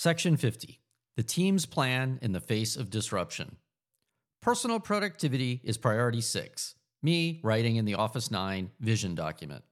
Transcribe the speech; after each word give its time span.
Section 0.00 0.36
50 0.36 0.80
The 1.16 1.24
Team's 1.24 1.66
Plan 1.66 2.20
in 2.22 2.30
the 2.30 2.38
Face 2.38 2.76
of 2.76 2.88
Disruption. 2.88 3.56
Personal 4.40 4.78
productivity 4.78 5.60
is 5.64 5.76
priority 5.76 6.20
six. 6.20 6.76
Me 7.02 7.40
writing 7.42 7.74
in 7.74 7.84
the 7.84 7.96
Office 7.96 8.30
9 8.30 8.70
vision 8.78 9.16
document. 9.16 9.64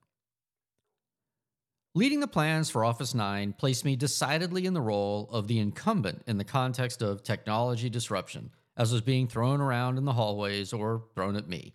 Leading 1.95 2.19
the 2.19 2.27
plans 2.27 2.69
for 2.71 2.85
Office 2.85 3.15
9 3.15 3.53
placed 3.53 3.85
me 3.85 3.95
decidedly 3.95 4.67
in 4.67 4.75
the 4.75 4.81
role 4.81 5.29
of 5.31 5.47
the 5.47 5.61
incumbent 5.61 6.25
in 6.27 6.39
the 6.39 6.43
context 6.45 7.03
of 7.03 7.23
technology 7.23 7.89
disruption, 7.89 8.51
as 8.77 8.93
was 8.93 9.03
being 9.03 9.29
thrown 9.29 9.61
around 9.61 9.97
in 9.97 10.07
the 10.07 10.15
hallways 10.15 10.73
or 10.73 11.05
thrown 11.15 11.37
at 11.37 11.49
me. 11.49 11.73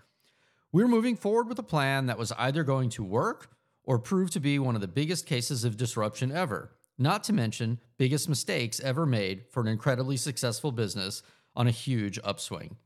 We 0.73 0.83
were 0.83 0.89
moving 0.89 1.15
forward 1.15 1.47
with 1.47 1.59
a 1.59 1.63
plan 1.63 2.07
that 2.07 2.17
was 2.17 2.33
either 2.33 2.65
going 2.65 2.89
to 2.89 3.03
work 3.05 3.51
or 3.85 3.97
prove 3.97 4.29
to 4.31 4.41
be 4.41 4.59
one 4.59 4.75
of 4.75 4.81
the 4.81 4.89
biggest 4.89 5.25
cases 5.25 5.63
of 5.63 5.77
disruption 5.77 6.33
ever, 6.33 6.73
not 7.01 7.23
to 7.25 7.33
mention 7.33 7.79
biggest 7.97 8.29
mistakes 8.29 8.79
ever 8.79 9.05
made 9.05 9.45
for 9.49 9.61
an 9.61 9.67
incredibly 9.67 10.17
successful 10.17 10.71
business 10.71 11.23
on 11.55 11.67
a 11.67 11.71
huge 11.71 12.19
upswing. 12.23 12.77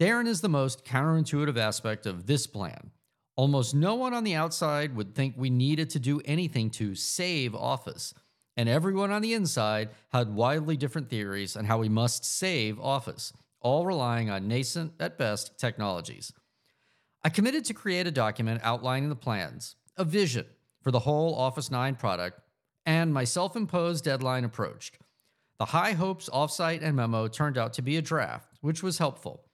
Darren 0.00 0.26
is 0.26 0.40
the 0.40 0.48
most 0.48 0.84
counterintuitive 0.84 1.56
aspect 1.56 2.06
of 2.06 2.26
this 2.26 2.46
plan. 2.46 2.90
Almost 3.36 3.74
no 3.74 3.94
one 3.94 4.12
on 4.12 4.24
the 4.24 4.34
outside 4.34 4.96
would 4.96 5.14
think 5.14 5.34
we 5.36 5.50
needed 5.50 5.90
to 5.90 5.98
do 5.98 6.20
anything 6.24 6.70
to 6.70 6.94
save 6.94 7.54
Office, 7.54 8.12
and 8.56 8.68
everyone 8.68 9.10
on 9.10 9.22
the 9.22 9.34
inside 9.34 9.90
had 10.12 10.34
wildly 10.34 10.76
different 10.76 11.08
theories 11.08 11.56
on 11.56 11.64
how 11.64 11.78
we 11.78 11.88
must 11.88 12.24
save 12.24 12.80
Office, 12.80 13.32
all 13.60 13.86
relying 13.86 14.30
on 14.30 14.48
nascent, 14.48 14.92
at 14.98 15.16
best, 15.16 15.58
technologies. 15.58 16.32
I 17.22 17.28
committed 17.28 17.64
to 17.66 17.74
create 17.74 18.06
a 18.06 18.10
document 18.10 18.60
outlining 18.64 19.10
the 19.10 19.16
plans, 19.16 19.76
a 19.96 20.04
vision 20.04 20.46
for 20.82 20.90
the 20.90 21.00
whole 21.00 21.34
Office 21.34 21.70
9 21.70 21.94
product, 21.96 22.40
and 22.86 23.12
my 23.12 23.24
self 23.24 23.56
imposed 23.56 24.04
deadline 24.04 24.44
approached. 24.44 24.98
The 25.58 25.66
High 25.66 25.92
Hopes 25.92 26.28
offsite 26.30 26.82
and 26.82 26.96
memo 26.96 27.28
turned 27.28 27.58
out 27.58 27.74
to 27.74 27.82
be 27.82 27.96
a 27.96 28.02
draft, 28.02 28.56
which 28.60 28.82
was 28.82 28.98
helpful. 28.98 29.44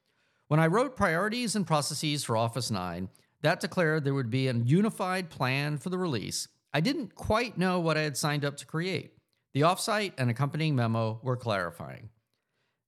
When 0.48 0.60
I 0.60 0.68
wrote 0.68 0.96
priorities 0.96 1.56
and 1.56 1.66
processes 1.66 2.22
for 2.22 2.36
Office 2.36 2.70
9, 2.70 3.08
that 3.42 3.60
declared 3.60 4.04
there 4.04 4.14
would 4.14 4.30
be 4.30 4.46
a 4.48 4.54
unified 4.54 5.30
plan 5.30 5.78
for 5.78 5.90
the 5.90 5.98
release. 5.98 6.48
I 6.72 6.80
didn't 6.80 7.14
quite 7.14 7.58
know 7.58 7.80
what 7.80 7.96
I 7.96 8.02
had 8.02 8.16
signed 8.16 8.44
up 8.44 8.56
to 8.58 8.66
create. 8.66 9.14
The 9.54 9.62
offsite 9.62 10.12
and 10.18 10.30
accompanying 10.30 10.76
memo 10.76 11.18
were 11.22 11.36
clarifying. 11.36 12.10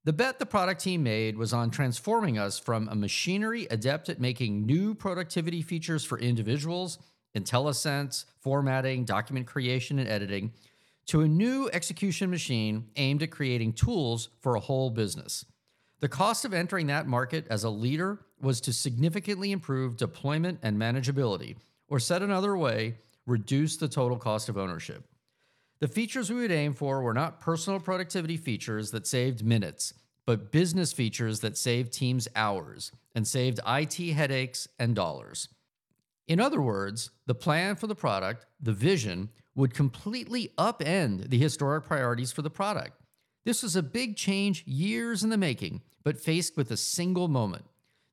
The 0.05 0.13
bet 0.13 0.39
the 0.39 0.47
product 0.47 0.81
team 0.81 1.03
made 1.03 1.37
was 1.37 1.53
on 1.53 1.71
transforming 1.71 2.39
us 2.39 2.59
from 2.59 2.89
a 2.89 2.95
machinery 2.95 3.67
adept 3.71 4.09
at 4.09 4.21
making 4.21 4.65
new 4.65 4.95
productivity 4.95 5.61
features 5.61 6.05
for 6.05 6.19
individuals, 6.19 6.99
IntelliSense, 7.37 8.25
formatting, 8.41 9.05
document 9.05 9.47
creation, 9.47 9.99
and 9.99 10.09
editing, 10.09 10.53
to 11.07 11.23
a 11.23 11.29
new 11.29 11.71
execution 11.73 12.31
machine 12.31 12.89
aimed 12.97 13.23
at 13.23 13.31
creating 13.31 13.73
tools 13.73 14.29
for 14.41 14.55
a 14.55 14.61
whole 14.61 14.91
business. 14.91 15.45
The 16.01 16.09
cost 16.09 16.45
of 16.45 16.55
entering 16.55 16.87
that 16.89 17.07
market 17.07 17.47
as 17.51 17.65
a 17.65 17.71
leader 17.71 18.21
was 18.41 18.61
to 18.63 18.73
significantly 18.73 19.51
improve 19.51 19.97
deployment 19.97 20.61
and 20.63 20.79
manageability, 20.79 21.57
or 21.89 21.99
said 21.99 22.23
another 22.23 22.57
way, 22.57 22.97
reduce 23.27 23.77
the 23.77 23.89
total 23.89 24.17
cost 24.17 24.49
of 24.49 24.57
ownership. 24.57 25.05
The 25.81 25.89
features 25.89 26.31
we 26.31 26.41
would 26.41 26.51
aim 26.51 26.75
for 26.75 27.03
were 27.03 27.15
not 27.15 27.41
personal 27.41 27.81
productivity 27.81 28.37
features 28.37 28.91
that 28.91 29.07
saved 29.07 29.45
minutes, 29.45 29.95
but 30.27 30.53
business 30.53 30.93
features 30.93 31.41
that 31.41 31.57
saved 31.57 31.93
teams 31.93 32.29
hours 32.37 32.93
and 33.15 33.27
saved 33.27 33.61
IT 33.67 33.95
headaches 34.13 34.69
and 34.79 34.95
dollars. 34.95 35.49
In 36.29 36.41
other 36.41 36.61
words, 36.61 37.11
the 37.27 37.35
plan 37.35 37.75
for 37.75 37.87
the 37.87 37.95
product, 37.95 38.47
the 38.61 38.73
vision, 38.73 39.31
would 39.55 39.75
completely 39.75 40.53
upend 40.59 41.31
the 41.31 41.39
historic 41.39 41.87
priorities 41.87 42.31
for 42.31 42.43
the 42.43 42.51
product. 42.51 43.01
This 43.45 43.63
was 43.63 43.75
a 43.75 43.83
big 43.83 44.15
change 44.15 44.63
years 44.67 45.25
in 45.25 45.31
the 45.31 45.39
making, 45.39 45.81
but 46.05 46.21
faced 46.21 46.57
with 46.57 46.71
a 46.71 46.77
single 46.77 47.29
moment 47.29 47.65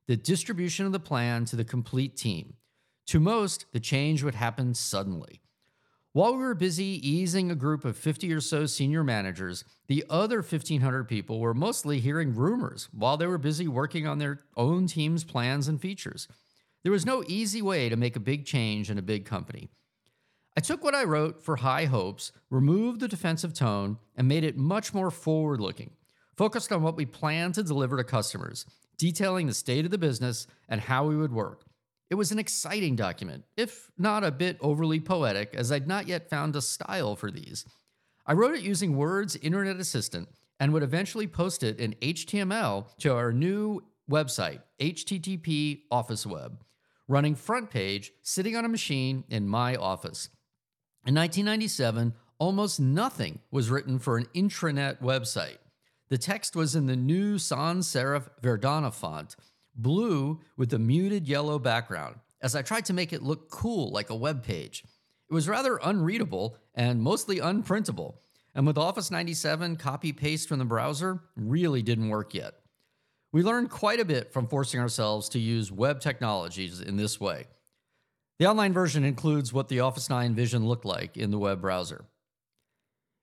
the 0.08 0.16
distribution 0.16 0.86
of 0.86 0.92
the 0.92 1.00
plan 1.00 1.44
to 1.44 1.56
the 1.56 1.64
complete 1.64 2.16
team. 2.16 2.54
To 3.08 3.20
most, 3.20 3.66
the 3.72 3.80
change 3.80 4.22
would 4.22 4.36
happen 4.36 4.72
suddenly. 4.72 5.40
While 6.12 6.32
we 6.32 6.44
were 6.44 6.54
busy 6.54 7.00
easing 7.06 7.50
a 7.50 7.56
group 7.56 7.84
of 7.84 7.98
50 7.98 8.32
or 8.32 8.40
so 8.40 8.64
senior 8.64 9.04
managers, 9.04 9.64
the 9.88 10.04
other 10.08 10.36
1,500 10.36 11.04
people 11.04 11.40
were 11.40 11.52
mostly 11.52 12.00
hearing 12.00 12.34
rumors 12.34 12.88
while 12.92 13.16
they 13.16 13.26
were 13.26 13.36
busy 13.36 13.68
working 13.68 14.06
on 14.06 14.18
their 14.18 14.40
own 14.56 14.86
team's 14.86 15.24
plans 15.24 15.68
and 15.68 15.80
features. 15.80 16.26
There 16.82 16.92
was 16.92 17.06
no 17.06 17.24
easy 17.26 17.62
way 17.62 17.88
to 17.88 17.96
make 17.96 18.16
a 18.16 18.20
big 18.20 18.44
change 18.44 18.90
in 18.90 18.98
a 18.98 19.02
big 19.02 19.24
company. 19.24 19.70
I 20.56 20.60
took 20.60 20.82
what 20.82 20.94
I 20.94 21.04
wrote 21.04 21.42
for 21.42 21.56
High 21.56 21.84
Hopes, 21.84 22.32
removed 22.48 23.00
the 23.00 23.08
defensive 23.08 23.52
tone, 23.52 23.98
and 24.16 24.26
made 24.26 24.44
it 24.44 24.56
much 24.56 24.94
more 24.94 25.10
forward 25.10 25.60
looking, 25.60 25.90
focused 26.36 26.72
on 26.72 26.82
what 26.82 26.96
we 26.96 27.04
plan 27.04 27.52
to 27.52 27.62
deliver 27.62 27.96
to 27.96 28.04
customers, 28.04 28.64
detailing 28.96 29.46
the 29.46 29.54
state 29.54 29.84
of 29.84 29.90
the 29.90 29.98
business 29.98 30.46
and 30.68 30.80
how 30.80 31.04
we 31.04 31.16
would 31.16 31.32
work. 31.32 31.64
It 32.08 32.14
was 32.14 32.30
an 32.32 32.38
exciting 32.38 32.96
document, 32.96 33.44
if 33.56 33.90
not 33.98 34.24
a 34.24 34.30
bit 34.30 34.56
overly 34.60 35.00
poetic, 35.00 35.54
as 35.54 35.72
I'd 35.72 35.88
not 35.88 36.06
yet 36.06 36.30
found 36.30 36.54
a 36.54 36.62
style 36.62 37.16
for 37.16 37.30
these. 37.30 37.66
I 38.24 38.32
wrote 38.32 38.54
it 38.54 38.62
using 38.62 38.96
Word's 38.96 39.36
Internet 39.36 39.76
Assistant 39.76 40.28
and 40.58 40.72
would 40.72 40.82
eventually 40.82 41.26
post 41.26 41.62
it 41.62 41.78
in 41.78 41.94
HTML 42.00 42.96
to 42.98 43.14
our 43.14 43.32
new 43.32 43.82
website, 44.10 44.62
HTTP 44.80 45.82
Office 45.90 46.24
Web, 46.24 46.64
running 47.08 47.36
FrontPage, 47.36 48.10
sitting 48.22 48.56
on 48.56 48.64
a 48.64 48.68
machine 48.68 49.24
in 49.28 49.48
my 49.48 49.76
office. 49.76 50.28
In 51.06 51.14
1997, 51.14 52.14
almost 52.38 52.80
nothing 52.80 53.38
was 53.50 53.70
written 53.70 53.98
for 53.98 54.16
an 54.16 54.26
intranet 54.34 55.00
website. 55.00 55.58
The 56.08 56.18
text 56.18 56.56
was 56.56 56.76
in 56.76 56.86
the 56.86 56.96
new 56.96 57.38
sans 57.38 57.86
serif 57.86 58.28
Verdana 58.42 58.92
font, 58.92 59.36
blue 59.74 60.40
with 60.56 60.72
a 60.72 60.78
muted 60.78 61.26
yellow 61.26 61.58
background, 61.58 62.16
as 62.40 62.54
I 62.54 62.62
tried 62.62 62.84
to 62.86 62.92
make 62.92 63.12
it 63.12 63.22
look 63.22 63.50
cool 63.50 63.90
like 63.90 64.10
a 64.10 64.16
web 64.16 64.42
page. 64.42 64.84
It 65.30 65.34
was 65.34 65.48
rather 65.48 65.78
unreadable 65.82 66.56
and 66.74 67.02
mostly 67.02 67.38
unprintable, 67.38 68.14
and 68.54 68.66
with 68.66 68.78
Office 68.78 69.10
97 69.10 69.76
copy 69.76 70.12
paste 70.12 70.48
from 70.48 70.58
the 70.58 70.64
browser 70.64 71.20
really 71.36 71.82
didn't 71.82 72.08
work 72.08 72.34
yet. 72.34 72.54
We 73.36 73.42
learned 73.42 73.68
quite 73.68 74.00
a 74.00 74.04
bit 74.06 74.32
from 74.32 74.46
forcing 74.46 74.80
ourselves 74.80 75.28
to 75.28 75.38
use 75.38 75.70
web 75.70 76.00
technologies 76.00 76.80
in 76.80 76.96
this 76.96 77.20
way. 77.20 77.44
The 78.38 78.46
online 78.46 78.72
version 78.72 79.04
includes 79.04 79.52
what 79.52 79.68
the 79.68 79.80
Office 79.80 80.08
9 80.08 80.34
Vision 80.34 80.66
looked 80.66 80.86
like 80.86 81.18
in 81.18 81.30
the 81.30 81.38
web 81.38 81.60
browser. 81.60 82.06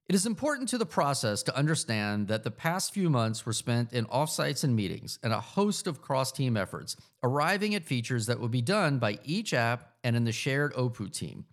It 0.08 0.14
is 0.14 0.28
important 0.28 0.70
to 0.70 0.78
the 0.78 0.86
process 0.86 1.42
to 1.42 1.58
understand 1.58 2.28
that 2.28 2.44
the 2.44 2.52
past 2.52 2.94
few 2.94 3.10
months 3.10 3.44
were 3.44 3.54
spent 3.54 3.92
in 3.92 4.06
offsites 4.06 4.64
and 4.64 4.76
meetings 4.76 5.18
and 5.24 5.34
a 5.34 5.42
host 5.42 5.88
of 5.88 6.04
cross 6.04 6.32
team 6.32 6.58
efforts, 6.58 6.96
arriving 7.24 7.74
at 7.74 7.84
features 7.84 8.28
that 8.28 8.40
would 8.40 8.52
be 8.52 8.62
done 8.62 9.00
by 9.00 9.18
each 9.24 9.52
app 9.52 9.94
and 10.04 10.16
in 10.16 10.26
the 10.26 10.32
shared 10.32 10.76
OPU 10.76 11.12
team. 11.12 11.46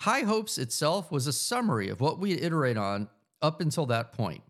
High 0.00 0.24
Hopes 0.24 0.58
itself 0.58 1.10
was 1.10 1.26
a 1.26 1.32
summary 1.32 1.88
of 1.88 2.02
what 2.02 2.18
we 2.18 2.38
iterate 2.38 2.76
on 2.76 3.08
up 3.40 3.62
until 3.62 3.86
that 3.86 4.12
point. 4.12 4.42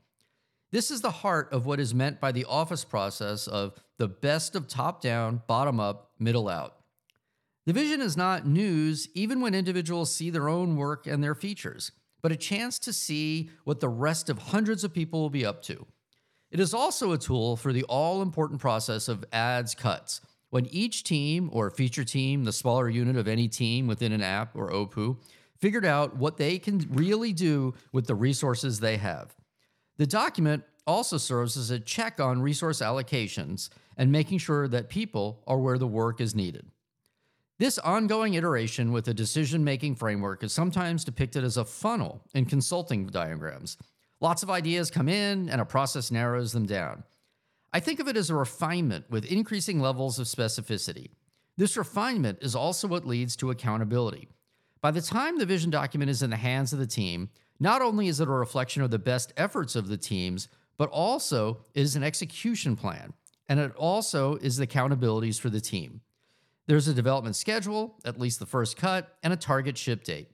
This 0.76 0.90
is 0.90 1.00
the 1.00 1.10
heart 1.10 1.54
of 1.54 1.64
what 1.64 1.80
is 1.80 1.94
meant 1.94 2.20
by 2.20 2.32
the 2.32 2.44
office 2.44 2.84
process 2.84 3.46
of 3.46 3.72
the 3.96 4.08
best 4.08 4.54
of 4.54 4.68
top 4.68 5.00
down, 5.00 5.40
bottom 5.46 5.80
up, 5.80 6.10
middle 6.18 6.50
out. 6.50 6.76
The 7.64 7.72
vision 7.72 8.02
is 8.02 8.14
not 8.14 8.46
news, 8.46 9.08
even 9.14 9.40
when 9.40 9.54
individuals 9.54 10.14
see 10.14 10.28
their 10.28 10.50
own 10.50 10.76
work 10.76 11.06
and 11.06 11.24
their 11.24 11.34
features, 11.34 11.92
but 12.20 12.30
a 12.30 12.36
chance 12.36 12.78
to 12.80 12.92
see 12.92 13.48
what 13.64 13.80
the 13.80 13.88
rest 13.88 14.28
of 14.28 14.36
hundreds 14.36 14.84
of 14.84 14.92
people 14.92 15.22
will 15.22 15.30
be 15.30 15.46
up 15.46 15.62
to. 15.62 15.86
It 16.50 16.60
is 16.60 16.74
also 16.74 17.12
a 17.12 17.16
tool 17.16 17.56
for 17.56 17.72
the 17.72 17.84
all 17.84 18.20
important 18.20 18.60
process 18.60 19.08
of 19.08 19.24
adds 19.32 19.74
cuts. 19.74 20.20
When 20.50 20.66
each 20.66 21.04
team 21.04 21.48
or 21.54 21.70
feature 21.70 22.04
team, 22.04 22.44
the 22.44 22.52
smaller 22.52 22.90
unit 22.90 23.16
of 23.16 23.28
any 23.28 23.48
team 23.48 23.86
within 23.86 24.12
an 24.12 24.20
app 24.20 24.54
or 24.54 24.70
OPU, 24.70 25.16
figured 25.58 25.86
out 25.86 26.18
what 26.18 26.36
they 26.36 26.58
can 26.58 26.86
really 26.90 27.32
do 27.32 27.72
with 27.92 28.06
the 28.06 28.14
resources 28.14 28.80
they 28.80 28.98
have. 28.98 29.34
The 29.98 30.06
document 30.06 30.64
also 30.86 31.18
serves 31.18 31.56
as 31.56 31.70
a 31.70 31.80
check 31.80 32.20
on 32.20 32.42
resource 32.42 32.80
allocations 32.80 33.70
and 33.96 34.12
making 34.12 34.38
sure 34.38 34.68
that 34.68 34.88
people 34.88 35.42
are 35.46 35.58
where 35.58 35.78
the 35.78 35.86
work 35.86 36.20
is 36.20 36.34
needed. 36.34 36.66
This 37.58 37.78
ongoing 37.78 38.34
iteration 38.34 38.92
with 38.92 39.08
a 39.08 39.14
decision 39.14 39.64
making 39.64 39.94
framework 39.94 40.44
is 40.44 40.52
sometimes 40.52 41.04
depicted 41.04 41.42
as 41.42 41.56
a 41.56 41.64
funnel 41.64 42.22
in 42.34 42.44
consulting 42.44 43.06
diagrams. 43.06 43.78
Lots 44.20 44.42
of 44.42 44.50
ideas 44.50 44.90
come 44.90 45.08
in, 45.08 45.48
and 45.48 45.60
a 45.60 45.64
process 45.64 46.10
narrows 46.10 46.52
them 46.52 46.66
down. 46.66 47.04
I 47.72 47.80
think 47.80 47.98
of 47.98 48.08
it 48.08 48.16
as 48.16 48.28
a 48.28 48.34
refinement 48.34 49.06
with 49.10 49.24
increasing 49.24 49.80
levels 49.80 50.18
of 50.18 50.26
specificity. 50.26 51.10
This 51.56 51.76
refinement 51.76 52.38
is 52.42 52.54
also 52.54 52.88
what 52.88 53.06
leads 53.06 53.36
to 53.36 53.50
accountability. 53.50 54.28
By 54.82 54.90
the 54.90 55.00
time 55.00 55.38
the 55.38 55.46
vision 55.46 55.70
document 55.70 56.10
is 56.10 56.22
in 56.22 56.30
the 56.30 56.36
hands 56.36 56.74
of 56.74 56.78
the 56.78 56.86
team, 56.86 57.30
not 57.58 57.82
only 57.82 58.08
is 58.08 58.20
it 58.20 58.28
a 58.28 58.32
reflection 58.32 58.82
of 58.82 58.90
the 58.90 58.98
best 58.98 59.32
efforts 59.36 59.76
of 59.76 59.88
the 59.88 59.96
teams, 59.96 60.48
but 60.76 60.90
also 60.90 61.64
is 61.74 61.96
an 61.96 62.02
execution 62.02 62.76
plan, 62.76 63.12
and 63.48 63.58
it 63.58 63.74
also 63.76 64.36
is 64.36 64.56
the 64.56 64.66
accountabilities 64.66 65.40
for 65.40 65.50
the 65.50 65.60
team. 65.60 66.00
There's 66.66 66.88
a 66.88 66.94
development 66.94 67.36
schedule, 67.36 67.94
at 68.04 68.18
least 68.18 68.40
the 68.40 68.46
first 68.46 68.76
cut, 68.76 69.16
and 69.22 69.32
a 69.32 69.36
target 69.36 69.78
ship 69.78 70.04
date. 70.04 70.28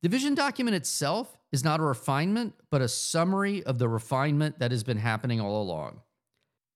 The 0.00 0.08
vision 0.08 0.34
document 0.34 0.76
itself 0.76 1.36
is 1.52 1.64
not 1.64 1.80
a 1.80 1.84
refinement, 1.84 2.54
but 2.70 2.80
a 2.80 2.88
summary 2.88 3.62
of 3.64 3.78
the 3.78 3.88
refinement 3.88 4.58
that 4.60 4.70
has 4.70 4.84
been 4.84 4.98
happening 4.98 5.40
all 5.40 5.60
along. 5.60 6.00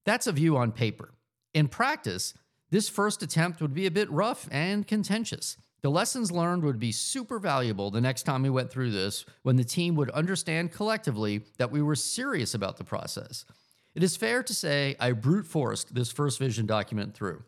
That's 0.04 0.26
a 0.26 0.32
view 0.32 0.56
on 0.56 0.72
paper. 0.72 1.14
In 1.54 1.68
practice, 1.68 2.34
this 2.70 2.88
first 2.88 3.22
attempt 3.22 3.60
would 3.60 3.74
be 3.74 3.86
a 3.86 3.90
bit 3.90 4.10
rough 4.10 4.48
and 4.50 4.86
contentious. 4.86 5.56
The 5.82 5.90
lessons 5.90 6.30
learned 6.30 6.62
would 6.62 6.78
be 6.78 6.92
super 6.92 7.40
valuable 7.40 7.90
the 7.90 8.00
next 8.00 8.22
time 8.22 8.42
we 8.42 8.50
went 8.50 8.70
through 8.70 8.92
this 8.92 9.26
when 9.42 9.56
the 9.56 9.64
team 9.64 9.96
would 9.96 10.10
understand 10.10 10.70
collectively 10.70 11.42
that 11.58 11.72
we 11.72 11.82
were 11.82 11.96
serious 11.96 12.54
about 12.54 12.76
the 12.76 12.84
process. 12.84 13.44
It 13.96 14.04
is 14.04 14.16
fair 14.16 14.44
to 14.44 14.54
say 14.54 14.94
I 15.00 15.10
brute 15.10 15.46
forced 15.46 15.92
this 15.92 16.12
first 16.12 16.38
vision 16.38 16.66
document 16.66 17.14
through. 17.14 17.42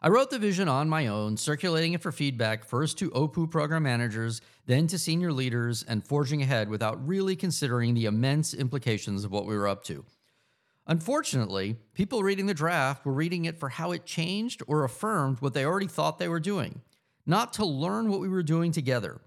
I 0.00 0.10
wrote 0.10 0.30
the 0.30 0.38
vision 0.38 0.68
on 0.68 0.88
my 0.88 1.08
own, 1.08 1.36
circulating 1.36 1.92
it 1.92 2.00
for 2.00 2.12
feedback 2.12 2.64
first 2.64 2.98
to 2.98 3.10
OPU 3.10 3.50
program 3.50 3.82
managers, 3.82 4.40
then 4.66 4.86
to 4.86 4.96
senior 4.96 5.32
leaders, 5.32 5.84
and 5.88 6.06
forging 6.06 6.40
ahead 6.40 6.68
without 6.68 7.04
really 7.04 7.34
considering 7.34 7.94
the 7.94 8.04
immense 8.04 8.54
implications 8.54 9.24
of 9.24 9.32
what 9.32 9.44
we 9.44 9.56
were 9.56 9.66
up 9.66 9.82
to. 9.84 10.04
Unfortunately, 10.86 11.76
people 11.94 12.22
reading 12.22 12.46
the 12.46 12.54
draft 12.54 13.04
were 13.04 13.12
reading 13.12 13.44
it 13.44 13.58
for 13.58 13.70
how 13.70 13.90
it 13.90 14.06
changed 14.06 14.62
or 14.68 14.84
affirmed 14.84 15.40
what 15.40 15.52
they 15.52 15.64
already 15.64 15.88
thought 15.88 16.18
they 16.18 16.28
were 16.28 16.38
doing, 16.38 16.80
not 17.28 17.52
to 17.52 17.64
learn 17.64 18.08
what 18.08 18.20
we 18.20 18.28
were 18.28 18.42
doing 18.42 18.72
together. 18.72 19.20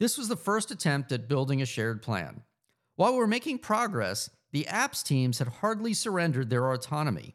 This 0.00 0.16
was 0.18 0.28
the 0.28 0.36
first 0.36 0.70
attempt 0.70 1.12
at 1.12 1.28
building 1.28 1.62
a 1.62 1.66
shared 1.66 2.02
plan. 2.02 2.42
While 2.96 3.12
we 3.12 3.18
were 3.18 3.26
making 3.26 3.58
progress, 3.58 4.30
the 4.52 4.66
apps 4.70 5.04
teams 5.04 5.38
had 5.38 5.48
hardly 5.48 5.92
surrendered 5.92 6.48
their 6.48 6.72
autonomy. 6.72 7.34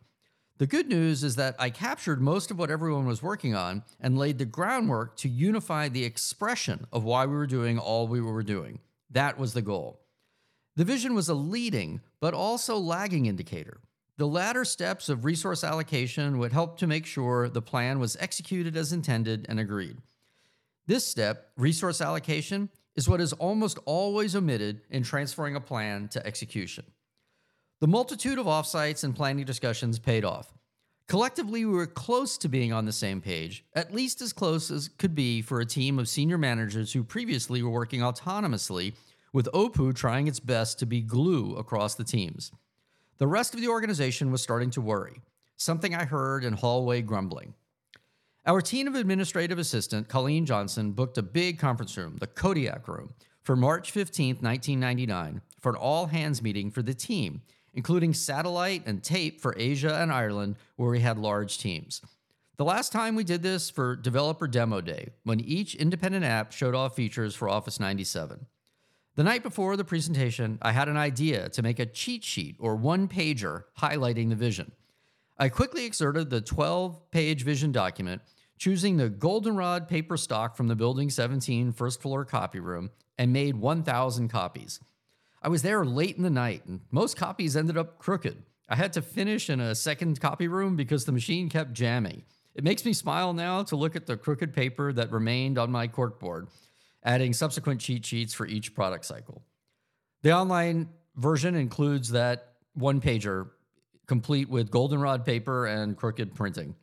The 0.57 0.67
good 0.67 0.87
news 0.87 1.23
is 1.23 1.35
that 1.35 1.55
I 1.59 1.69
captured 1.69 2.19
most 2.19 2.49
of 2.49 2.57
what 2.57 2.71
everyone 2.71 3.05
was 3.05 3.23
working 3.23 3.55
on 3.55 3.83
and 3.99 4.17
laid 4.17 4.39
the 4.39 4.45
groundwork 4.45 5.17
to 5.17 5.29
unify 5.29 5.87
the 5.87 6.03
expression 6.03 6.87
of 6.91 7.03
why 7.03 7.27
we 7.27 7.35
were 7.35 7.47
doing 7.47 7.77
all 7.77 8.07
we 8.07 8.21
were 8.21 8.43
doing. 8.43 8.79
That 9.11 9.37
was 9.37 9.53
the 9.53 9.61
goal. 9.61 10.01
The 10.75 10.83
vision 10.83 11.13
was 11.13 11.29
a 11.29 11.33
leading, 11.35 12.01
but 12.19 12.33
also 12.33 12.77
lagging 12.77 13.27
indicator. 13.27 13.81
The 14.17 14.27
latter 14.27 14.65
steps 14.65 15.09
of 15.09 15.25
resource 15.25 15.63
allocation 15.63 16.37
would 16.37 16.53
help 16.53 16.77
to 16.79 16.87
make 16.87 17.05
sure 17.05 17.49
the 17.49 17.61
plan 17.61 17.99
was 17.99 18.17
executed 18.19 18.77
as 18.77 18.93
intended 18.93 19.45
and 19.49 19.59
agreed. 19.59 19.97
This 20.85 21.07
step, 21.07 21.51
resource 21.57 22.01
allocation, 22.01 22.69
is 22.95 23.07
what 23.07 23.21
is 23.21 23.33
almost 23.33 23.79
always 23.85 24.35
omitted 24.35 24.81
in 24.89 25.03
transferring 25.03 25.55
a 25.55 25.61
plan 25.61 26.07
to 26.09 26.25
execution. 26.25 26.85
The 27.79 27.87
multitude 27.87 28.37
of 28.37 28.45
offsites 28.45 29.03
and 29.03 29.15
planning 29.15 29.45
discussions 29.45 29.97
paid 29.97 30.25
off. 30.25 30.53
Collectively, 31.07 31.65
we 31.65 31.73
were 31.73 31.87
close 31.87 32.37
to 32.37 32.47
being 32.47 32.71
on 32.71 32.85
the 32.85 32.91
same 32.91 33.21
page, 33.21 33.65
at 33.75 33.93
least 33.93 34.21
as 34.21 34.33
close 34.33 34.71
as 34.71 34.87
could 34.87 35.15
be 35.15 35.41
for 35.41 35.59
a 35.59 35.65
team 35.65 35.99
of 35.99 36.07
senior 36.07 36.37
managers 36.37 36.93
who 36.93 37.03
previously 37.03 37.63
were 37.63 37.69
working 37.69 38.01
autonomously, 38.01 38.93
with 39.33 39.49
OPU 39.53 39.95
trying 39.95 40.27
its 40.27 40.39
best 40.39 40.79
to 40.79 40.85
be 40.85 41.01
glue 41.01 41.55
across 41.55 41.95
the 41.95 42.03
teams. 42.03 42.51
The 43.21 43.27
rest 43.27 43.53
of 43.53 43.61
the 43.61 43.67
organization 43.67 44.31
was 44.31 44.41
starting 44.41 44.71
to 44.71 44.81
worry, 44.81 45.21
something 45.55 45.93
I 45.93 46.05
heard 46.05 46.43
in 46.43 46.53
hallway 46.53 47.03
grumbling. 47.03 47.53
Our 48.47 48.61
team 48.61 48.87
of 48.87 48.95
administrative 48.95 49.59
assistant, 49.59 50.07
Colleen 50.07 50.43
Johnson, 50.43 50.93
booked 50.93 51.19
a 51.19 51.21
big 51.21 51.59
conference 51.59 51.95
room, 51.95 52.17
the 52.19 52.25
Kodiak 52.25 52.87
Room, 52.87 53.13
for 53.43 53.55
March 53.55 53.91
15, 53.91 54.37
1999, 54.37 55.41
for 55.59 55.69
an 55.69 55.75
all 55.75 56.07
hands 56.07 56.41
meeting 56.41 56.71
for 56.71 56.81
the 56.81 56.95
team 56.95 57.43
including 57.75 58.13
satellite 58.13 58.83
and 58.87 59.03
tape 59.03 59.39
for 59.39 59.55
Asia 59.55 59.95
and 60.01 60.11
Ireland, 60.11 60.57
where 60.75 60.89
we 60.89 60.99
had 60.99 61.17
large 61.19 61.59
teams. 61.59 62.01
The 62.57 62.65
last 62.65 62.91
time 62.91 63.15
we 63.15 63.23
did 63.23 63.43
this 63.43 63.69
for 63.69 63.95
Developer 63.95 64.47
Demo 64.47 64.81
Day, 64.81 65.09
when 65.23 65.39
each 65.39 65.75
independent 65.75 66.25
app 66.25 66.51
showed 66.51 66.75
off 66.75 66.95
features 66.95 67.35
for 67.35 67.47
Office 67.47 67.79
97. 67.79 68.47
The 69.21 69.25
night 69.25 69.43
before 69.43 69.77
the 69.77 69.83
presentation, 69.83 70.57
I 70.63 70.71
had 70.71 70.89
an 70.89 70.97
idea 70.97 71.47
to 71.49 71.61
make 71.61 71.77
a 71.77 71.85
cheat 71.85 72.23
sheet 72.23 72.55
or 72.57 72.75
one 72.75 73.07
pager 73.07 73.65
highlighting 73.77 74.29
the 74.29 74.35
vision. 74.35 74.71
I 75.37 75.47
quickly 75.47 75.85
exerted 75.85 76.31
the 76.31 76.41
12 76.41 77.11
page 77.11 77.43
vision 77.43 77.71
document, 77.71 78.23
choosing 78.57 78.97
the 78.97 79.09
goldenrod 79.09 79.87
paper 79.87 80.17
stock 80.17 80.55
from 80.55 80.69
the 80.69 80.75
Building 80.75 81.11
17 81.11 81.71
first 81.71 82.01
floor 82.01 82.25
copy 82.25 82.59
room, 82.59 82.89
and 83.15 83.31
made 83.31 83.57
1,000 83.57 84.27
copies. 84.27 84.79
I 85.43 85.49
was 85.49 85.61
there 85.61 85.85
late 85.85 86.17
in 86.17 86.23
the 86.23 86.31
night, 86.31 86.65
and 86.65 86.79
most 86.89 87.15
copies 87.15 87.55
ended 87.55 87.77
up 87.77 87.99
crooked. 87.99 88.41
I 88.69 88.75
had 88.75 88.91
to 88.93 89.03
finish 89.03 89.51
in 89.51 89.59
a 89.59 89.75
second 89.75 90.19
copy 90.19 90.47
room 90.47 90.75
because 90.75 91.05
the 91.05 91.11
machine 91.11 91.47
kept 91.47 91.73
jamming. 91.73 92.23
It 92.55 92.63
makes 92.63 92.83
me 92.85 92.93
smile 92.93 93.33
now 93.33 93.61
to 93.65 93.75
look 93.75 93.95
at 93.95 94.07
the 94.07 94.17
crooked 94.17 94.51
paper 94.51 94.91
that 94.93 95.11
remained 95.11 95.59
on 95.59 95.71
my 95.71 95.87
corkboard, 95.87 96.47
adding 97.03 97.33
subsequent 97.33 97.81
cheat 97.81 98.05
sheets 98.05 98.33
for 98.33 98.45
each 98.45 98.73
product 98.73 99.05
cycle. 99.05 99.43
The 100.23 100.33
online 100.33 100.89
version 101.15 101.55
includes 101.55 102.11
that 102.11 102.53
one 102.73 103.01
pager, 103.01 103.49
complete 104.07 104.49
with 104.49 104.71
goldenrod 104.71 105.25
paper 105.25 105.65
and 105.65 105.97
crooked 105.97 106.35
printing. 106.35 106.75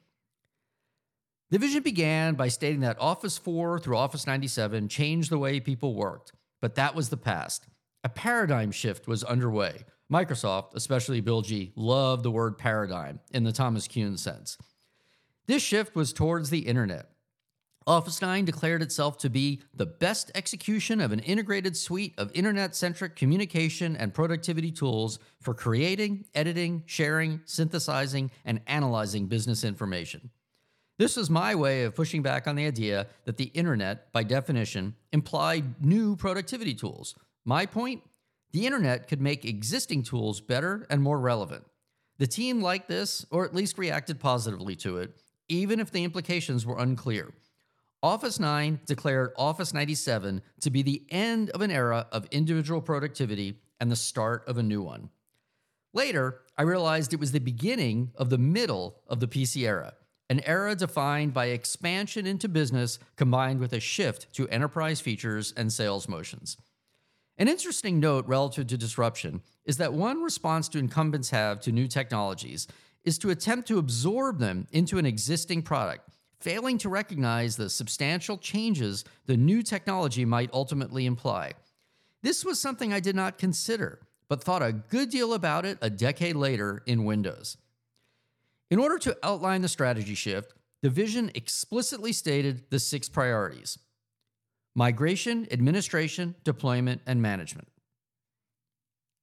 The 1.50 1.58
vision 1.58 1.82
began 1.82 2.34
by 2.34 2.48
stating 2.48 2.80
that 2.80 3.00
Office 3.00 3.38
4 3.38 3.78
through 3.78 3.96
Office 3.96 4.26
97 4.26 4.88
changed 4.88 5.30
the 5.30 5.38
way 5.38 5.60
people 5.60 5.94
worked, 5.94 6.32
but 6.60 6.74
that 6.74 6.94
was 6.94 7.08
the 7.08 7.16
past. 7.16 7.66
A 8.04 8.08
paradigm 8.08 8.70
shift 8.70 9.08
was 9.08 9.24
underway. 9.24 9.84
Microsoft, 10.12 10.74
especially 10.74 11.20
Bill 11.20 11.42
G, 11.42 11.72
loved 11.74 12.22
the 12.22 12.30
word 12.30 12.58
paradigm 12.58 13.20
in 13.30 13.44
the 13.44 13.52
Thomas 13.52 13.88
Kuhn 13.88 14.16
sense. 14.16 14.58
This 15.46 15.62
shift 15.62 15.94
was 15.94 16.12
towards 16.12 16.50
the 16.50 16.60
internet. 16.60 17.10
Office 17.88 18.20
9 18.20 18.44
declared 18.44 18.82
itself 18.82 19.16
to 19.16 19.30
be 19.30 19.62
the 19.72 19.86
best 19.86 20.30
execution 20.34 21.00
of 21.00 21.10
an 21.10 21.20
integrated 21.20 21.74
suite 21.74 22.12
of 22.18 22.30
internet 22.34 22.76
centric 22.76 23.16
communication 23.16 23.96
and 23.96 24.12
productivity 24.12 24.70
tools 24.70 25.18
for 25.40 25.54
creating, 25.54 26.26
editing, 26.34 26.82
sharing, 26.84 27.40
synthesizing, 27.46 28.30
and 28.44 28.60
analyzing 28.66 29.26
business 29.26 29.64
information. 29.64 30.28
This 30.98 31.16
was 31.16 31.30
my 31.30 31.54
way 31.54 31.84
of 31.84 31.94
pushing 31.94 32.20
back 32.22 32.46
on 32.46 32.56
the 32.56 32.66
idea 32.66 33.06
that 33.24 33.38
the 33.38 33.50
internet, 33.54 34.12
by 34.12 34.22
definition, 34.22 34.94
implied 35.10 35.82
new 35.82 36.14
productivity 36.14 36.74
tools, 36.74 37.14
my 37.46 37.64
point 37.64 38.02
the 38.52 38.66
internet 38.66 39.08
could 39.08 39.22
make 39.22 39.46
existing 39.46 40.02
tools 40.02 40.42
better 40.42 40.86
and 40.90 41.02
more 41.02 41.18
relevant. 41.18 41.64
The 42.18 42.26
team 42.26 42.60
liked 42.60 42.88
this, 42.88 43.24
or 43.30 43.46
at 43.46 43.54
least 43.54 43.78
reacted 43.78 44.20
positively 44.20 44.76
to 44.76 44.98
it, 44.98 45.16
even 45.48 45.80
if 45.80 45.90
the 45.90 46.04
implications 46.04 46.66
were 46.66 46.76
unclear. 46.76 47.32
Office 48.02 48.38
9 48.38 48.80
declared 48.86 49.32
Office 49.36 49.74
97 49.74 50.40
to 50.60 50.70
be 50.70 50.82
the 50.82 51.04
end 51.10 51.50
of 51.50 51.62
an 51.62 51.72
era 51.72 52.06
of 52.12 52.26
individual 52.30 52.80
productivity 52.80 53.58
and 53.80 53.90
the 53.90 53.96
start 53.96 54.44
of 54.46 54.56
a 54.56 54.62
new 54.62 54.80
one. 54.80 55.10
Later, 55.92 56.42
I 56.56 56.62
realized 56.62 57.12
it 57.12 57.18
was 57.18 57.32
the 57.32 57.40
beginning 57.40 58.12
of 58.14 58.30
the 58.30 58.38
middle 58.38 59.00
of 59.08 59.18
the 59.18 59.26
PC 59.26 59.66
era, 59.66 59.94
an 60.30 60.40
era 60.44 60.76
defined 60.76 61.34
by 61.34 61.46
expansion 61.46 62.24
into 62.24 62.48
business 62.48 63.00
combined 63.16 63.58
with 63.58 63.72
a 63.72 63.80
shift 63.80 64.32
to 64.34 64.48
enterprise 64.48 65.00
features 65.00 65.52
and 65.56 65.72
sales 65.72 66.08
motions. 66.08 66.56
An 67.36 67.48
interesting 67.48 67.98
note 67.98 68.26
relative 68.28 68.68
to 68.68 68.76
disruption 68.76 69.42
is 69.64 69.78
that 69.78 69.92
one 69.92 70.22
response 70.22 70.68
to 70.68 70.78
incumbents 70.78 71.30
have 71.30 71.60
to 71.62 71.72
new 71.72 71.88
technologies 71.88 72.68
is 73.04 73.18
to 73.18 73.30
attempt 73.30 73.66
to 73.68 73.78
absorb 73.78 74.38
them 74.38 74.66
into 74.70 74.98
an 74.98 75.06
existing 75.06 75.62
product, 75.62 76.10
failing 76.40 76.78
to 76.78 76.88
recognize 76.88 77.56
the 77.56 77.70
substantial 77.70 78.38
changes 78.38 79.04
the 79.26 79.36
new 79.36 79.62
technology 79.62 80.24
might 80.24 80.50
ultimately 80.52 81.06
imply. 81.06 81.52
This 82.22 82.44
was 82.44 82.60
something 82.60 82.92
I 82.92 83.00
did 83.00 83.16
not 83.16 83.38
consider, 83.38 84.00
but 84.28 84.42
thought 84.42 84.62
a 84.62 84.72
good 84.72 85.10
deal 85.10 85.34
about 85.34 85.64
it 85.64 85.78
a 85.80 85.90
decade 85.90 86.36
later 86.36 86.82
in 86.86 87.04
Windows. 87.04 87.56
In 88.70 88.78
order 88.78 88.98
to 88.98 89.16
outline 89.22 89.62
the 89.62 89.68
strategy 89.68 90.14
shift, 90.14 90.52
the 90.82 90.90
vision 90.90 91.30
explicitly 91.34 92.12
stated 92.12 92.70
the 92.70 92.78
six 92.78 93.08
priorities 93.08 93.78
migration, 94.74 95.48
administration, 95.50 96.36
deployment, 96.44 97.00
and 97.04 97.20
management. 97.20 97.66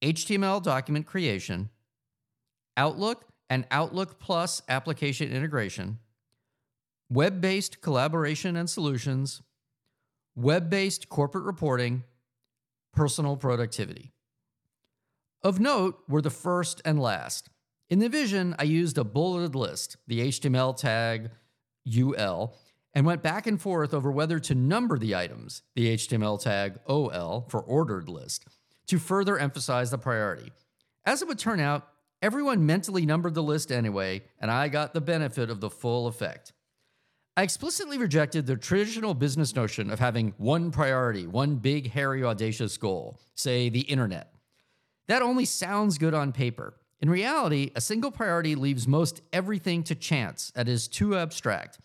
HTML 0.01 0.61
document 0.61 1.05
creation, 1.05 1.69
Outlook 2.75 3.23
and 3.49 3.65
Outlook 3.71 4.19
Plus 4.19 4.61
application 4.67 5.31
integration, 5.31 5.99
web 7.09 7.41
based 7.41 7.81
collaboration 7.81 8.55
and 8.55 8.69
solutions, 8.69 9.41
web 10.35 10.69
based 10.69 11.09
corporate 11.09 11.45
reporting, 11.45 12.03
personal 12.93 13.37
productivity. 13.37 14.11
Of 15.43 15.59
note 15.59 15.99
were 16.07 16.21
the 16.21 16.29
first 16.29 16.81
and 16.85 16.99
last. 16.99 17.49
In 17.89 17.99
the 17.99 18.09
vision, 18.09 18.55
I 18.57 18.63
used 18.63 18.97
a 18.97 19.03
bulleted 19.03 19.53
list, 19.53 19.97
the 20.07 20.27
HTML 20.27 20.75
tag 20.75 21.29
UL, 21.87 22.55
and 22.95 23.05
went 23.05 23.21
back 23.21 23.45
and 23.45 23.61
forth 23.61 23.93
over 23.93 24.09
whether 24.09 24.39
to 24.39 24.55
number 24.55 24.97
the 24.97 25.13
items, 25.13 25.61
the 25.75 25.93
HTML 25.93 26.41
tag 26.41 26.79
OL 26.87 27.45
for 27.49 27.59
ordered 27.59 28.09
list, 28.09 28.47
to 28.87 28.97
further 28.97 29.37
emphasize 29.37 29.91
the 29.91 29.97
priority. 29.99 30.51
As 31.05 31.21
it 31.21 31.27
would 31.27 31.37
turn 31.37 31.59
out, 31.59 31.87
everyone 32.23 32.65
mentally 32.65 33.05
numbered 33.05 33.35
the 33.35 33.43
list 33.43 33.71
anyway, 33.71 34.23
and 34.39 34.49
I 34.49 34.67
got 34.69 34.93
the 34.93 35.01
benefit 35.01 35.51
of 35.51 35.59
the 35.59 35.69
full 35.69 36.07
effect. 36.07 36.53
I 37.37 37.43
explicitly 37.43 37.97
rejected 37.97 38.45
the 38.45 38.55
traditional 38.55 39.13
business 39.13 39.55
notion 39.55 39.89
of 39.89 39.99
having 39.99 40.33
one 40.37 40.71
priority, 40.71 41.27
one 41.27 41.57
big, 41.57 41.91
hairy, 41.91 42.23
audacious 42.23 42.77
goal, 42.77 43.19
say 43.33 43.67
the 43.67 43.81
internet. 43.81 44.33
That 45.07 45.21
only 45.21 45.43
sounds 45.43 45.97
good 45.97 46.13
on 46.13 46.31
paper. 46.31 46.75
In 47.01 47.09
reality, 47.09 47.71
a 47.75 47.81
single 47.81 48.09
priority 48.09 48.55
leaves 48.55 48.87
most 48.87 49.21
everything 49.33 49.83
to 49.83 49.95
chance 49.95 50.53
and 50.55 50.69
is 50.69 50.87
too 50.87 51.17
abstract. 51.17 51.77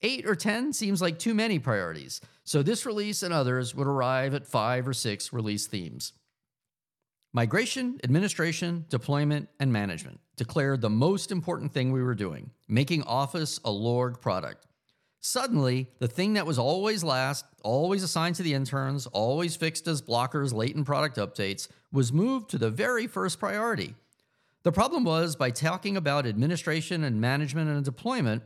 Eight 0.00 0.26
or 0.26 0.34
10 0.34 0.72
seems 0.72 1.02
like 1.02 1.18
too 1.18 1.34
many 1.34 1.58
priorities, 1.58 2.22
so 2.44 2.62
this 2.62 2.86
release 2.86 3.22
and 3.22 3.32
others 3.32 3.74
would 3.74 3.86
arrive 3.86 4.32
at 4.32 4.46
five 4.46 4.88
or 4.88 4.94
six 4.94 5.34
release 5.34 5.66
themes. 5.66 6.14
Migration, 7.34 8.00
administration, 8.04 8.86
deployment, 8.88 9.50
and 9.60 9.70
management 9.70 10.20
declared 10.36 10.80
the 10.80 10.90
most 10.90 11.30
important 11.30 11.72
thing 11.72 11.92
we 11.92 12.02
were 12.02 12.14
doing 12.14 12.50
making 12.68 13.02
Office 13.02 13.60
a 13.66 13.70
LORG 13.70 14.18
product. 14.22 14.66
Suddenly, 15.26 15.88
the 16.00 16.06
thing 16.06 16.34
that 16.34 16.44
was 16.44 16.58
always 16.58 17.02
last, 17.02 17.46
always 17.62 18.02
assigned 18.02 18.34
to 18.34 18.42
the 18.42 18.52
interns, 18.52 19.06
always 19.06 19.56
fixed 19.56 19.88
as 19.88 20.02
blockers 20.02 20.52
late 20.52 20.76
in 20.76 20.84
product 20.84 21.16
updates, 21.16 21.66
was 21.90 22.12
moved 22.12 22.50
to 22.50 22.58
the 22.58 22.68
very 22.68 23.06
first 23.06 23.38
priority. 23.40 23.94
The 24.64 24.70
problem 24.70 25.02
was 25.02 25.34
by 25.34 25.50
talking 25.50 25.96
about 25.96 26.26
administration 26.26 27.02
and 27.04 27.22
management 27.22 27.70
and 27.70 27.82
deployment, 27.82 28.42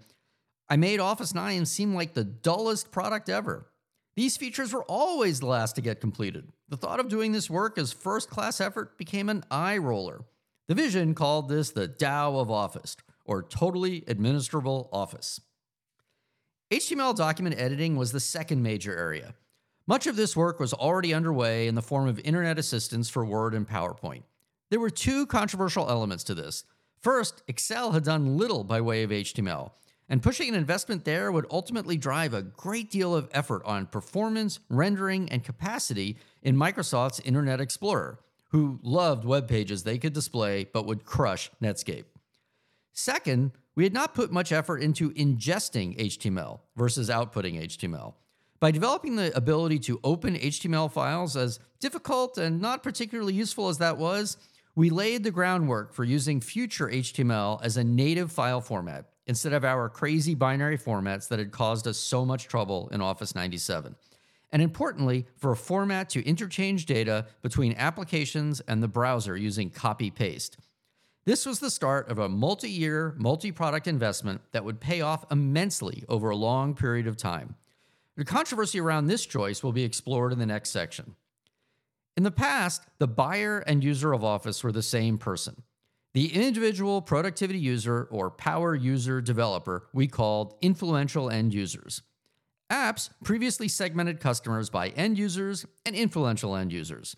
I 0.69 0.77
made 0.77 1.01
Office 1.01 1.35
9 1.35 1.67
seem 1.67 1.97
like 1.97 2.15
the 2.15 2.23
dullest 2.23 2.93
product 2.93 3.29
ever. 3.29 3.67
These 4.15 4.37
features 4.37 4.73
were 4.73 4.85
always 4.85 5.41
the 5.41 5.47
last 5.47 5.75
to 5.75 5.83
get 5.83 6.01
completed. 6.01 6.53
The 6.69 6.77
thought 6.77 7.01
of 7.01 7.09
doing 7.09 7.33
this 7.33 7.51
work 7.51 7.77
as 7.77 7.93
first 7.93 8.31
class 8.31 8.61
effort 8.61 8.97
became 8.97 9.29
an 9.29 9.43
eye 9.51 9.79
roller. 9.79 10.27
The 10.69 10.77
vision 10.77 11.17
called 11.17 11.49
this 11.49 11.71
the 11.71 11.89
Tao 11.89 12.39
of 12.39 12.53
Office, 12.53 12.97
or 13.25 13.43
totally 13.43 14.03
administrable 14.03 14.89
Office. 14.93 15.41
HTML 16.71 17.17
document 17.17 17.59
editing 17.59 17.97
was 17.97 18.13
the 18.13 18.21
second 18.21 18.63
major 18.63 18.95
area. 18.95 19.35
Much 19.87 20.07
of 20.07 20.17
this 20.17 20.37
work 20.37 20.61
was 20.61 20.75
already 20.75 21.15
underway 21.15 21.67
in 21.67 21.75
the 21.75 21.81
form 21.81 22.07
of 22.07 22.19
internet 22.19 22.59
assistance 22.59 23.09
for 23.09 23.25
Word 23.25 23.55
and 23.55 23.67
PowerPoint. 23.67 24.25
There 24.69 24.79
were 24.79 24.91
two 24.91 25.25
controversial 25.25 25.89
elements 25.89 26.25
to 26.25 26.35
this. 26.35 26.65
First, 27.01 27.43
Excel 27.49 27.93
had 27.93 28.05
done 28.05 28.37
little 28.37 28.65
by 28.65 28.83
way 28.83 29.03
of 29.03 29.09
HTML, 29.09 29.71
and 30.11 30.23
pushing 30.23 30.51
an 30.51 30.55
investment 30.55 31.07
there 31.07 31.33
would 31.33 31.47
ultimately 31.51 31.97
drive 31.97 32.35
a 32.35 32.43
great 32.43 32.91
deal 32.91 33.15
of 33.15 33.31
effort 33.33 33.63
on 33.65 33.87
performance, 33.87 34.61
rendering, 34.69 35.31
and 35.31 35.43
capacity 35.43 36.19
in 36.43 36.55
Microsoft's 36.55 37.21
Internet 37.21 37.63
Explorer, 37.63 38.19
who 38.51 38.79
loved 38.83 39.25
web 39.25 39.49
pages 39.49 39.85
they 39.85 39.97
could 39.97 40.13
display 40.13 40.65
but 40.71 40.85
would 40.85 41.07
crush 41.07 41.51
Netscape. 41.63 42.05
Second, 42.93 43.53
we 43.79 43.85
had 43.85 43.95
not 43.95 44.13
put 44.13 44.33
much 44.33 44.51
effort 44.51 44.79
into 44.79 45.13
ingesting 45.13 45.97
HTML 45.97 46.59
versus 46.75 47.09
outputting 47.09 47.63
HTML. 47.63 48.15
By 48.59 48.73
developing 48.73 49.15
the 49.15 49.31
ability 49.37 49.79
to 49.79 50.01
open 50.03 50.35
HTML 50.35 50.91
files, 50.91 51.37
as 51.37 51.61
difficult 51.79 52.39
and 52.39 52.61
not 52.61 52.83
particularly 52.83 53.35
useful 53.35 53.69
as 53.69 53.79
that 53.79 53.97
was, 53.97 54.37
we 54.75 54.91
laid 54.91 55.23
the 55.23 55.31
groundwork 55.31 55.95
for 55.95 56.03
using 56.03 56.41
future 56.41 56.89
HTML 56.89 57.61
as 57.63 57.77
a 57.77 57.85
native 57.85 58.33
file 58.33 58.61
format 58.61 59.11
instead 59.29 59.53
of 59.53 59.65
our 59.65 59.89
crazy 59.89 60.35
binary 60.35 60.77
formats 60.77 61.29
that 61.29 61.39
had 61.39 61.53
caused 61.53 61.87
us 61.87 61.99
so 61.99 62.25
much 62.25 62.49
trouble 62.49 62.89
in 62.91 63.01
Office 63.01 63.37
97. 63.37 63.95
And 64.51 64.61
importantly, 64.61 65.25
for 65.37 65.53
a 65.53 65.57
format 65.57 66.09
to 66.11 66.27
interchange 66.27 66.85
data 66.85 67.27
between 67.43 67.75
applications 67.75 68.59
and 68.59 68.83
the 68.83 68.89
browser 68.89 69.37
using 69.37 69.71
copy 69.71 70.11
paste. 70.11 70.57
This 71.25 71.45
was 71.45 71.61
the 71.61 71.71
start 71.71 72.09
of 72.09 72.19
a 72.19 72.29
multi 72.29 72.71
year, 72.71 73.15
multi 73.19 73.53
product 73.53 73.87
investment 73.87 74.41
that 74.53 74.65
would 74.65 74.81
pay 74.81 75.01
off 75.01 75.25
immensely 75.31 76.05
over 76.09 76.31
a 76.31 76.37
long 76.37 76.75
period 76.75 77.07
of 77.07 77.17
time. 77.17 77.57
The 78.17 78.25
controversy 78.25 78.81
around 78.81 79.07
this 79.07 79.27
choice 79.27 79.63
will 79.63 79.73
be 79.73 79.85
explored 79.85 80.33
in 80.33 80.39
the 80.39 80.47
next 80.47 80.71
section. 80.71 81.15
In 82.17 82.25
the 82.25 82.31
past, 82.31 82.83
the 82.99 83.07
buyer 83.07 83.61
and 83.61 83.85
user 83.85 84.13
of 84.13 84.25
Office 84.25 84.65
were 84.65 84.73
the 84.73 84.83
same 84.83 85.19
person. 85.19 85.63
The 86.15 86.35
individual 86.35 87.01
productivity 87.01 87.61
user 87.61 88.09
or 88.11 88.31
power 88.31 88.75
user 88.75 89.21
developer 89.21 89.89
we 89.93 90.09
called 90.09 90.57
influential 90.61 91.31
end 91.31 91.55
users. 91.55 92.03
Apps 92.71 93.11
previously 93.23 93.69
segmented 93.69 94.19
customers 94.19 94.69
by 94.69 94.89
end 94.89 95.17
users 95.17 95.65
and 95.87 95.95
influential 95.95 96.57
end 96.57 96.73
users. 96.73 97.17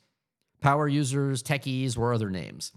Power 0.60 0.86
users, 0.86 1.42
techies 1.42 1.96
were 1.96 2.12
other 2.12 2.28
names. 2.28 2.72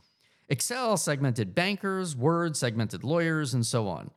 Excel 0.49 0.97
segmented 0.97 1.55
bankers, 1.55 2.15
Word 2.15 2.57
segmented 2.57 3.03
lawyers, 3.03 3.53
and 3.53 3.65
so 3.65 3.87
on. 3.87 4.11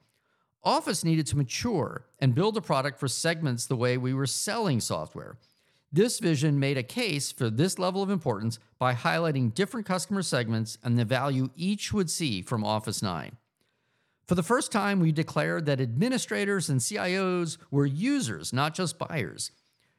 Office 0.62 1.04
needed 1.04 1.26
to 1.28 1.36
mature 1.36 2.06
and 2.18 2.34
build 2.34 2.56
a 2.56 2.60
product 2.60 2.98
for 2.98 3.06
segments 3.06 3.66
the 3.66 3.76
way 3.76 3.96
we 3.96 4.12
were 4.12 4.26
selling 4.26 4.80
software. 4.80 5.36
This 5.92 6.18
vision 6.18 6.58
made 6.58 6.76
a 6.76 6.82
case 6.82 7.30
for 7.30 7.48
this 7.48 7.78
level 7.78 8.02
of 8.02 8.10
importance 8.10 8.58
by 8.78 8.92
highlighting 8.92 9.54
different 9.54 9.86
customer 9.86 10.22
segments 10.22 10.76
and 10.82 10.98
the 10.98 11.04
value 11.04 11.50
each 11.54 11.92
would 11.92 12.10
see 12.10 12.42
from 12.42 12.64
Office 12.64 13.00
9. 13.00 13.36
For 14.26 14.34
the 14.34 14.42
first 14.42 14.72
time, 14.72 14.98
we 14.98 15.12
declared 15.12 15.66
that 15.66 15.80
administrators 15.80 16.68
and 16.68 16.80
CIOs 16.80 17.58
were 17.70 17.86
users, 17.86 18.52
not 18.52 18.74
just 18.74 18.98
buyers. 18.98 19.52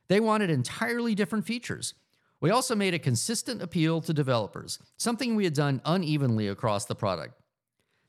They 0.09 0.19
wanted 0.19 0.49
entirely 0.49 1.15
different 1.15 1.45
features. 1.45 1.93
We 2.39 2.51
also 2.51 2.75
made 2.75 2.93
a 2.93 2.99
consistent 2.99 3.61
appeal 3.61 4.01
to 4.01 4.13
developers, 4.13 4.79
something 4.95 5.35
we 5.35 5.43
had 5.43 5.53
done 5.53 5.81
unevenly 5.85 6.47
across 6.47 6.85
the 6.85 6.95
product. 6.95 7.33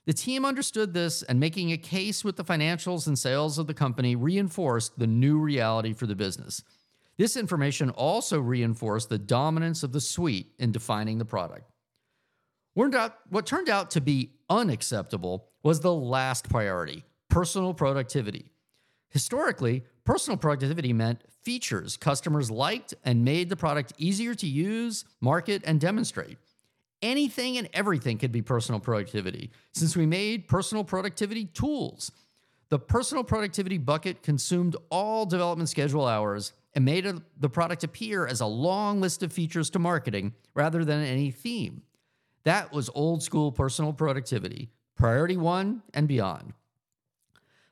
The 0.05 0.13
team 0.13 0.45
understood 0.45 0.95
this, 0.95 1.23
and 1.23 1.39
making 1.39 1.73
a 1.73 1.77
case 1.77 2.25
with 2.25 2.37
the 2.37 2.45
financials 2.45 3.07
and 3.07 3.19
sales 3.19 3.59
of 3.59 3.67
the 3.67 3.75
company 3.75 4.17
reinforced 4.17 4.99
the 4.99 5.07
new 5.07 5.39
reality 5.39 5.93
for 5.93 6.07
the 6.07 6.15
business. 6.15 6.63
This 7.17 7.37
information 7.37 7.91
also 7.91 8.41
reinforced 8.41 9.09
the 9.09 9.19
dominance 9.19 9.83
of 9.83 9.93
the 9.93 10.01
suite 10.01 10.53
in 10.59 10.73
defining 10.73 11.19
the 11.19 11.25
product. 11.25 11.71
What 12.75 13.45
turned 13.45 13.69
out 13.69 13.91
to 13.93 14.01
be 14.01 14.33
unacceptable 14.49 15.49
was 15.63 15.81
the 15.81 15.93
last 15.93 16.49
priority 16.49 17.05
personal 17.29 17.75
productivity. 17.75 18.53
Historically, 19.11 19.85
personal 20.09 20.39
productivity 20.39 20.95
meant 20.95 21.21
features 21.43 21.99
customers 21.99 22.51
liked 22.51 22.95
and 23.05 23.27
made 23.27 23.51
the 23.51 23.57
product 23.57 23.93
easier 23.99 24.35
to 24.35 24.47
use, 24.47 25.05
market, 25.21 25.61
and 25.67 25.79
demonstrate. 25.79 26.39
Anything 27.03 27.59
and 27.59 27.69
everything 27.75 28.17
could 28.17 28.33
be 28.33 28.41
personal 28.41 28.81
productivity, 28.81 29.51
since 29.75 29.95
we 29.99 30.07
made 30.07 30.49
personal 30.49 30.83
productivity 30.83 31.45
tools. 31.45 32.11
The 32.71 32.79
personal 32.79 33.23
productivity 33.23 33.77
bucket 33.77 34.23
consumed 34.23 34.77
all 34.89 35.27
development 35.27 35.69
schedule 35.69 36.07
hours 36.07 36.55
and 36.73 36.87
made 36.87 37.05
a, 37.05 37.23
the 37.39 37.51
product 37.51 37.85
appear 37.85 38.27
as 38.27 38.41
a 38.41 38.47
long 38.47 39.03
list 39.03 39.23
of 39.23 39.31
features 39.31 39.69
to 39.71 39.79
marketing 39.79 40.33
rather 40.55 40.87
than 40.87 41.05
any 41.05 41.31
theme. 41.31 41.83
That 42.45 42.73
was 42.73 42.89
old 42.95 43.23
school 43.23 43.53
personal 43.53 43.93
productivity, 43.93 44.71
priority 44.97 45.37
one 45.37 45.83
and 45.93 46.09
beyond. 46.09 46.55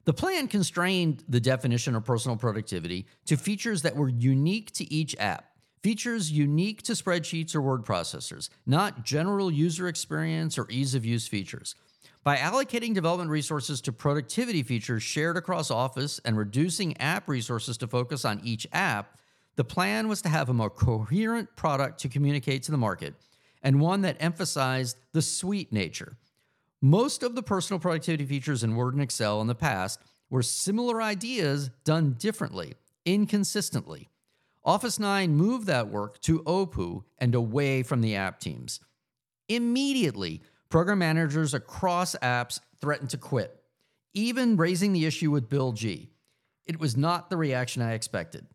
The 0.06 0.12
plan 0.12 0.46
constrained 0.46 1.24
the 1.28 1.40
definition 1.40 1.96
of 1.96 2.04
personal 2.04 2.36
productivity 2.36 3.06
to 3.24 3.36
features 3.36 3.82
that 3.82 3.96
were 3.96 4.08
unique 4.08 4.70
to 4.74 4.90
each 4.92 5.16
app, 5.18 5.46
features 5.82 6.30
unique 6.30 6.82
to 6.82 6.92
spreadsheets 6.92 7.56
or 7.56 7.60
word 7.60 7.84
processors, 7.84 8.48
not 8.66 9.04
general 9.04 9.50
user 9.50 9.88
experience 9.88 10.58
or 10.58 10.70
ease 10.70 10.94
of 10.94 11.04
use 11.04 11.26
features. 11.26 11.74
By 12.22 12.36
allocating 12.36 12.94
development 12.94 13.30
resources 13.30 13.80
to 13.80 13.92
productivity 13.92 14.62
features 14.62 15.02
shared 15.02 15.36
across 15.36 15.72
Office 15.72 16.20
and 16.24 16.38
reducing 16.38 16.96
app 16.98 17.28
resources 17.28 17.76
to 17.78 17.88
focus 17.88 18.24
on 18.24 18.40
each 18.44 18.64
app, 18.72 19.18
the 19.56 19.64
plan 19.64 20.06
was 20.06 20.22
to 20.22 20.28
have 20.28 20.48
a 20.48 20.54
more 20.54 20.70
coherent 20.70 21.56
product 21.56 21.98
to 22.00 22.08
communicate 22.08 22.62
to 22.64 22.70
the 22.70 22.78
market 22.78 23.14
and 23.60 23.80
one 23.80 24.02
that 24.02 24.16
emphasized 24.20 24.98
the 25.12 25.22
sweet 25.22 25.72
nature. 25.72 26.16
Most 26.82 27.22
of 27.22 27.34
the 27.34 27.42
personal 27.42 27.80
productivity 27.80 28.26
features 28.26 28.62
in 28.62 28.76
Word 28.76 28.94
and 28.94 29.02
Excel 29.02 29.40
in 29.40 29.46
the 29.46 29.54
past 29.54 30.00
were 30.28 30.42
similar 30.42 31.00
ideas 31.00 31.70
done 31.84 32.14
differently, 32.18 32.74
inconsistently. 33.04 34.08
Office 34.64 34.98
9 34.98 35.34
moved 35.34 35.66
that 35.66 35.88
work 35.88 36.20
to 36.22 36.42
OPU 36.42 37.04
and 37.18 37.34
away 37.34 37.82
from 37.82 38.00
the 38.00 38.16
app 38.16 38.40
teams. 38.40 38.80
Immediately, 39.48 40.42
Program 40.68 40.98
managers 40.98 41.54
across 41.54 42.16
apps 42.16 42.60
threatened 42.80 43.10
to 43.10 43.18
quit, 43.18 43.62
even 44.14 44.56
raising 44.56 44.92
the 44.92 45.06
issue 45.06 45.30
with 45.30 45.48
Bill 45.48 45.72
G. 45.72 46.10
It 46.66 46.80
was 46.80 46.96
not 46.96 47.30
the 47.30 47.36
reaction 47.36 47.82
I 47.82 47.92
expected. 47.92 48.46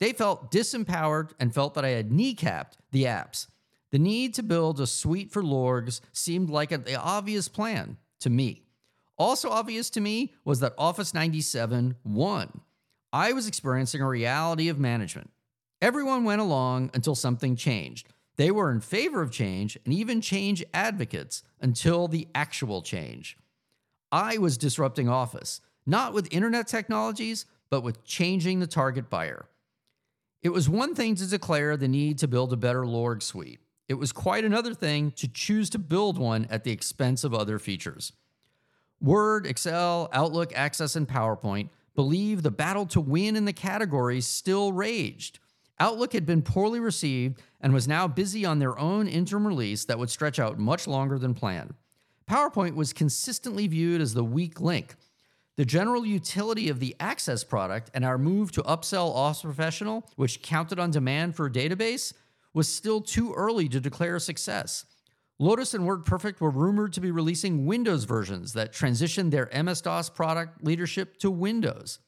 They 0.00 0.12
felt 0.12 0.50
disempowered 0.50 1.32
and 1.38 1.52
felt 1.52 1.74
that 1.74 1.84
I 1.84 1.90
had 1.90 2.10
kneecapped 2.10 2.72
the 2.90 3.04
apps. 3.04 3.48
The 3.90 3.98
need 3.98 4.34
to 4.34 4.42
build 4.42 4.80
a 4.80 4.86
suite 4.86 5.30
for 5.30 5.42
LORGs 5.42 6.00
seemed 6.12 6.50
like 6.50 6.72
an 6.72 6.84
obvious 6.96 7.48
plan 7.48 7.96
to 8.20 8.30
me. 8.30 8.64
Also 9.16 9.48
obvious 9.50 9.90
to 9.90 10.00
me 10.00 10.34
was 10.44 10.60
that 10.60 10.74
Office 10.78 11.14
97 11.14 11.96
won. 12.04 12.60
I 13.12 13.32
was 13.32 13.48
experiencing 13.48 14.00
a 14.02 14.08
reality 14.08 14.68
of 14.68 14.78
management. 14.78 15.30
Everyone 15.80 16.24
went 16.24 16.40
along 16.40 16.90
until 16.92 17.14
something 17.14 17.56
changed. 17.56 18.08
They 18.36 18.50
were 18.50 18.70
in 18.70 18.80
favor 18.80 19.22
of 19.22 19.32
change 19.32 19.78
and 19.84 19.94
even 19.94 20.20
change 20.20 20.64
advocates 20.72 21.42
until 21.60 22.06
the 22.06 22.28
actual 22.34 22.82
change. 22.82 23.36
I 24.12 24.38
was 24.38 24.58
disrupting 24.58 25.08
Office, 25.08 25.60
not 25.86 26.12
with 26.12 26.32
internet 26.32 26.68
technologies, 26.68 27.46
but 27.70 27.82
with 27.82 28.04
changing 28.04 28.60
the 28.60 28.66
target 28.66 29.10
buyer. 29.10 29.48
It 30.42 30.50
was 30.50 30.68
one 30.68 30.94
thing 30.94 31.14
to 31.16 31.26
declare 31.26 31.76
the 31.76 31.88
need 31.88 32.18
to 32.18 32.28
build 32.28 32.52
a 32.52 32.56
better 32.56 32.82
Lorg 32.82 33.22
suite. 33.22 33.60
It 33.88 33.94
was 33.94 34.12
quite 34.12 34.44
another 34.44 34.74
thing 34.74 35.12
to 35.12 35.26
choose 35.26 35.70
to 35.70 35.78
build 35.78 36.18
one 36.18 36.46
at 36.50 36.62
the 36.62 36.70
expense 36.70 37.24
of 37.24 37.32
other 37.32 37.58
features. 37.58 38.12
Word, 39.00 39.46
Excel, 39.46 40.08
Outlook, 40.12 40.52
Access, 40.54 40.94
and 40.94 41.08
PowerPoint 41.08 41.70
believe 41.94 42.42
the 42.42 42.50
battle 42.50 42.84
to 42.86 43.00
win 43.00 43.34
in 43.34 43.44
the 43.44 43.52
categories 43.52 44.26
still 44.26 44.72
raged. 44.72 45.38
Outlook 45.80 46.12
had 46.12 46.26
been 46.26 46.42
poorly 46.42 46.80
received 46.80 47.40
and 47.60 47.72
was 47.72 47.88
now 47.88 48.06
busy 48.06 48.44
on 48.44 48.58
their 48.58 48.78
own 48.78 49.08
interim 49.08 49.46
release 49.46 49.84
that 49.86 49.98
would 49.98 50.10
stretch 50.10 50.38
out 50.38 50.58
much 50.58 50.86
longer 50.86 51.18
than 51.18 51.34
planned. 51.34 51.74
PowerPoint 52.28 52.74
was 52.74 52.92
consistently 52.92 53.66
viewed 53.66 54.00
as 54.00 54.12
the 54.12 54.24
weak 54.24 54.60
link. 54.60 54.96
The 55.56 55.64
general 55.64 56.04
utility 56.04 56.68
of 56.68 56.78
the 56.78 56.94
Access 57.00 57.42
product 57.42 57.90
and 57.94 58.04
our 58.04 58.18
move 58.18 58.52
to 58.52 58.62
upsell 58.62 59.14
Office 59.14 59.42
Professional, 59.42 60.08
which 60.16 60.42
counted 60.42 60.78
on 60.78 60.90
demand 60.90 61.34
for 61.34 61.46
a 61.46 61.50
database, 61.50 62.12
was 62.54 62.72
still 62.72 63.00
too 63.00 63.32
early 63.34 63.68
to 63.68 63.80
declare 63.80 64.16
a 64.16 64.20
success. 64.20 64.84
Lotus 65.38 65.74
and 65.74 65.84
WordPerfect 65.84 66.40
were 66.40 66.50
rumored 66.50 66.92
to 66.94 67.00
be 67.00 67.12
releasing 67.12 67.64
Windows 67.66 68.04
versions 68.04 68.54
that 68.54 68.72
transitioned 68.72 69.30
their 69.30 69.48
MS 69.62 69.82
DOS 69.82 70.10
product 70.10 70.64
leadership 70.64 71.16
to 71.18 71.30
Windows. 71.30 72.00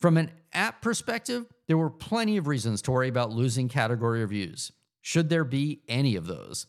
From 0.00 0.16
an 0.16 0.30
app 0.52 0.82
perspective, 0.82 1.46
there 1.66 1.78
were 1.78 1.90
plenty 1.90 2.36
of 2.36 2.48
reasons 2.48 2.82
to 2.82 2.90
worry 2.90 3.08
about 3.08 3.32
losing 3.32 3.68
category 3.68 4.20
reviews, 4.20 4.72
should 5.00 5.28
there 5.28 5.44
be 5.44 5.82
any 5.88 6.16
of 6.16 6.26
those. 6.26 6.66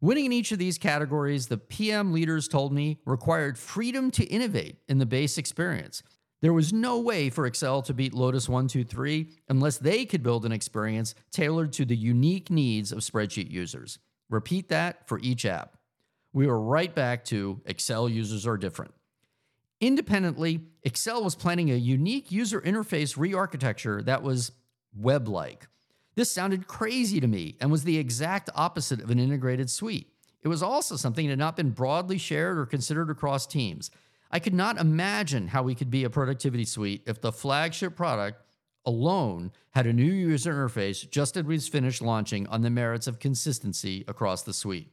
Winning 0.00 0.24
in 0.24 0.32
each 0.32 0.50
of 0.50 0.58
these 0.58 0.78
categories, 0.78 1.46
the 1.46 1.58
PM 1.58 2.12
leaders 2.12 2.48
told 2.48 2.72
me, 2.72 2.98
required 3.06 3.56
freedom 3.56 4.10
to 4.10 4.24
innovate 4.24 4.78
in 4.88 4.98
the 4.98 5.06
base 5.06 5.38
experience. 5.38 6.02
There 6.42 6.52
was 6.52 6.72
no 6.72 6.98
way 6.98 7.30
for 7.30 7.46
Excel 7.46 7.82
to 7.82 7.94
beat 7.94 8.12
Lotus 8.12 8.48
123 8.48 9.28
unless 9.48 9.78
they 9.78 10.04
could 10.04 10.24
build 10.24 10.44
an 10.44 10.50
experience 10.50 11.14
tailored 11.30 11.72
to 11.74 11.84
the 11.84 11.96
unique 11.96 12.50
needs 12.50 12.90
of 12.90 12.98
spreadsheet 12.98 13.48
users. 13.48 14.00
Repeat 14.28 14.68
that 14.68 15.08
for 15.08 15.20
each 15.20 15.46
app. 15.46 15.76
We 16.32 16.48
were 16.48 16.60
right 16.60 16.92
back 16.92 17.24
to 17.26 17.60
Excel 17.64 18.08
users 18.08 18.44
are 18.44 18.56
different. 18.56 18.92
Independently, 19.80 20.62
Excel 20.82 21.22
was 21.22 21.36
planning 21.36 21.70
a 21.70 21.76
unique 21.76 22.32
user 22.32 22.60
interface 22.60 23.16
re 23.16 23.32
architecture 23.32 24.02
that 24.02 24.24
was 24.24 24.50
web 24.96 25.28
like. 25.28 25.68
This 26.16 26.30
sounded 26.30 26.66
crazy 26.66 27.20
to 27.20 27.26
me 27.28 27.56
and 27.60 27.70
was 27.70 27.84
the 27.84 27.98
exact 27.98 28.50
opposite 28.56 29.00
of 29.00 29.10
an 29.10 29.20
integrated 29.20 29.70
suite. 29.70 30.08
It 30.42 30.48
was 30.48 30.62
also 30.62 30.96
something 30.96 31.26
that 31.26 31.32
had 31.32 31.38
not 31.38 31.56
been 31.56 31.70
broadly 31.70 32.18
shared 32.18 32.58
or 32.58 32.66
considered 32.66 33.10
across 33.10 33.46
teams. 33.46 33.92
I 34.32 34.38
could 34.38 34.54
not 34.54 34.78
imagine 34.78 35.48
how 35.48 35.62
we 35.62 35.74
could 35.74 35.90
be 35.90 36.04
a 36.04 36.10
productivity 36.10 36.64
suite 36.64 37.02
if 37.06 37.20
the 37.20 37.32
flagship 37.32 37.94
product 37.94 38.42
alone 38.86 39.52
had 39.72 39.86
a 39.86 39.92
new 39.92 40.10
user 40.10 40.54
interface 40.54 41.08
just 41.08 41.36
as 41.36 41.44
we 41.44 41.58
finished 41.58 42.00
launching 42.00 42.46
on 42.46 42.62
the 42.62 42.70
merits 42.70 43.06
of 43.06 43.18
consistency 43.18 44.04
across 44.08 44.42
the 44.42 44.54
suite. 44.54 44.92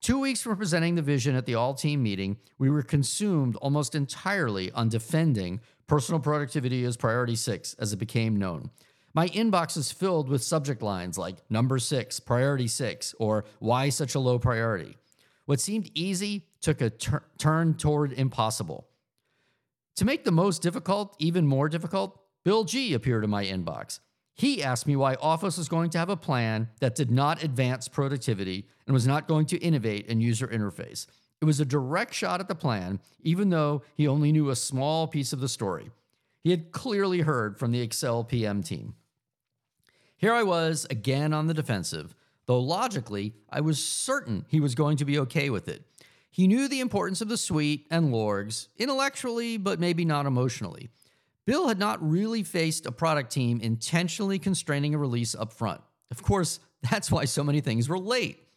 Two 0.00 0.20
weeks 0.20 0.42
from 0.42 0.56
presenting 0.56 0.94
the 0.94 1.02
vision 1.02 1.34
at 1.34 1.46
the 1.46 1.54
all 1.54 1.74
team 1.74 2.02
meeting, 2.02 2.36
we 2.58 2.70
were 2.70 2.82
consumed 2.82 3.56
almost 3.56 3.94
entirely 3.94 4.70
on 4.72 4.88
defending 4.88 5.60
personal 5.86 6.20
productivity 6.20 6.84
as 6.84 6.96
priority 6.96 7.36
six 7.36 7.74
as 7.74 7.92
it 7.92 7.98
became 7.98 8.36
known. 8.36 8.70
My 9.14 9.28
inbox 9.28 9.76
is 9.76 9.92
filled 9.92 10.28
with 10.28 10.42
subject 10.42 10.82
lines 10.82 11.18
like 11.18 11.36
number 11.50 11.78
six, 11.78 12.18
priority 12.18 12.66
six, 12.66 13.14
or 13.18 13.44
why 13.58 13.90
such 13.90 14.14
a 14.14 14.20
low 14.20 14.38
priority. 14.38 14.96
What 15.52 15.60
seemed 15.60 15.90
easy 15.92 16.46
took 16.62 16.80
a 16.80 16.88
tur- 16.88 17.24
turn 17.36 17.74
toward 17.74 18.14
impossible. 18.14 18.88
To 19.96 20.06
make 20.06 20.24
the 20.24 20.32
most 20.32 20.62
difficult 20.62 21.14
even 21.18 21.46
more 21.46 21.68
difficult, 21.68 22.18
Bill 22.42 22.64
G 22.64 22.94
appeared 22.94 23.22
in 23.22 23.28
my 23.28 23.44
inbox. 23.44 24.00
He 24.32 24.62
asked 24.62 24.86
me 24.86 24.96
why 24.96 25.16
Office 25.16 25.58
was 25.58 25.68
going 25.68 25.90
to 25.90 25.98
have 25.98 26.08
a 26.08 26.16
plan 26.16 26.70
that 26.80 26.94
did 26.94 27.10
not 27.10 27.42
advance 27.42 27.86
productivity 27.86 28.66
and 28.86 28.94
was 28.94 29.06
not 29.06 29.28
going 29.28 29.44
to 29.44 29.58
innovate 29.58 30.06
in 30.06 30.22
user 30.22 30.48
interface. 30.48 31.06
It 31.42 31.44
was 31.44 31.60
a 31.60 31.66
direct 31.66 32.14
shot 32.14 32.40
at 32.40 32.48
the 32.48 32.54
plan, 32.54 32.98
even 33.20 33.50
though 33.50 33.82
he 33.94 34.08
only 34.08 34.32
knew 34.32 34.48
a 34.48 34.56
small 34.56 35.06
piece 35.06 35.34
of 35.34 35.40
the 35.40 35.50
story. 35.50 35.90
He 36.42 36.50
had 36.50 36.72
clearly 36.72 37.20
heard 37.20 37.58
from 37.58 37.72
the 37.72 37.82
Excel 37.82 38.24
PM 38.24 38.62
team. 38.62 38.94
Here 40.16 40.32
I 40.32 40.44
was, 40.44 40.86
again 40.88 41.34
on 41.34 41.46
the 41.46 41.52
defensive, 41.52 42.14
though 42.46 42.60
logically, 42.60 43.34
I 43.50 43.60
was 43.60 43.84
certain 43.84 44.44
he 44.48 44.60
was 44.60 44.74
going 44.74 44.96
to 44.98 45.04
be 45.04 45.18
okay 45.20 45.50
with 45.50 45.68
it. 45.68 45.84
He 46.30 46.46
knew 46.46 46.66
the 46.66 46.80
importance 46.80 47.20
of 47.20 47.28
the 47.28 47.36
suite 47.36 47.86
and 47.90 48.12
Lorgs, 48.12 48.68
intellectually, 48.78 49.58
but 49.58 49.78
maybe 49.78 50.04
not 50.04 50.26
emotionally. 50.26 50.88
Bill 51.44 51.68
had 51.68 51.78
not 51.78 52.08
really 52.08 52.42
faced 52.42 52.86
a 52.86 52.92
product 52.92 53.30
team 53.30 53.60
intentionally 53.60 54.38
constraining 54.38 54.94
a 54.94 54.98
release 54.98 55.34
up 55.34 55.52
front. 55.52 55.80
Of 56.10 56.22
course, 56.22 56.60
that's 56.90 57.10
why 57.10 57.26
so 57.26 57.44
many 57.44 57.60
things 57.60 57.88
were 57.88 57.98
late. 57.98 58.48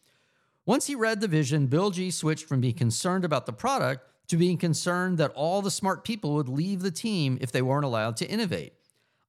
Once 0.64 0.86
he 0.86 0.94
read 0.94 1.20
the 1.20 1.28
vision, 1.28 1.66
Bill 1.66 1.90
G 1.90 2.10
switched 2.10 2.46
from 2.46 2.60
being 2.60 2.74
concerned 2.74 3.24
about 3.24 3.46
the 3.46 3.52
product 3.52 4.08
to 4.28 4.36
being 4.36 4.58
concerned 4.58 5.18
that 5.18 5.32
all 5.34 5.62
the 5.62 5.70
smart 5.70 6.02
people 6.02 6.34
would 6.34 6.48
leave 6.48 6.80
the 6.80 6.90
team 6.90 7.38
if 7.40 7.52
they 7.52 7.62
weren't 7.62 7.84
allowed 7.84 8.16
to 8.16 8.28
innovate. 8.28 8.72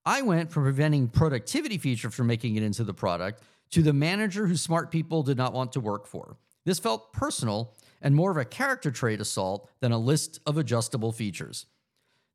I 0.06 0.22
went 0.22 0.52
from 0.52 0.64
preventing 0.64 1.10
productivity 1.10 1.78
feature 1.78 2.10
from 2.10 2.28
making 2.28 2.56
it 2.56 2.64
into 2.64 2.84
the 2.84 2.94
product 2.94 3.44
to 3.72 3.82
the 3.82 3.94
manager 3.94 4.48
who 4.48 4.56
smart 4.56 4.92
people 4.92 5.24
did 5.24 5.38
not 5.38 5.54
want 5.54 5.74
to 5.74 5.80
work 5.80 6.08
for. 6.08 6.38
This 6.66 6.80
felt 6.80 7.14
personal 7.14 7.74
and 8.02 8.16
more 8.16 8.32
of 8.32 8.38
a 8.38 8.46
character 8.46 8.92
trait 8.92 9.22
assault 9.22 9.70
than 9.80 9.92
a 9.92 9.98
list 9.98 10.40
of 10.46 10.58
adjustable 10.58 11.12
features. 11.12 11.66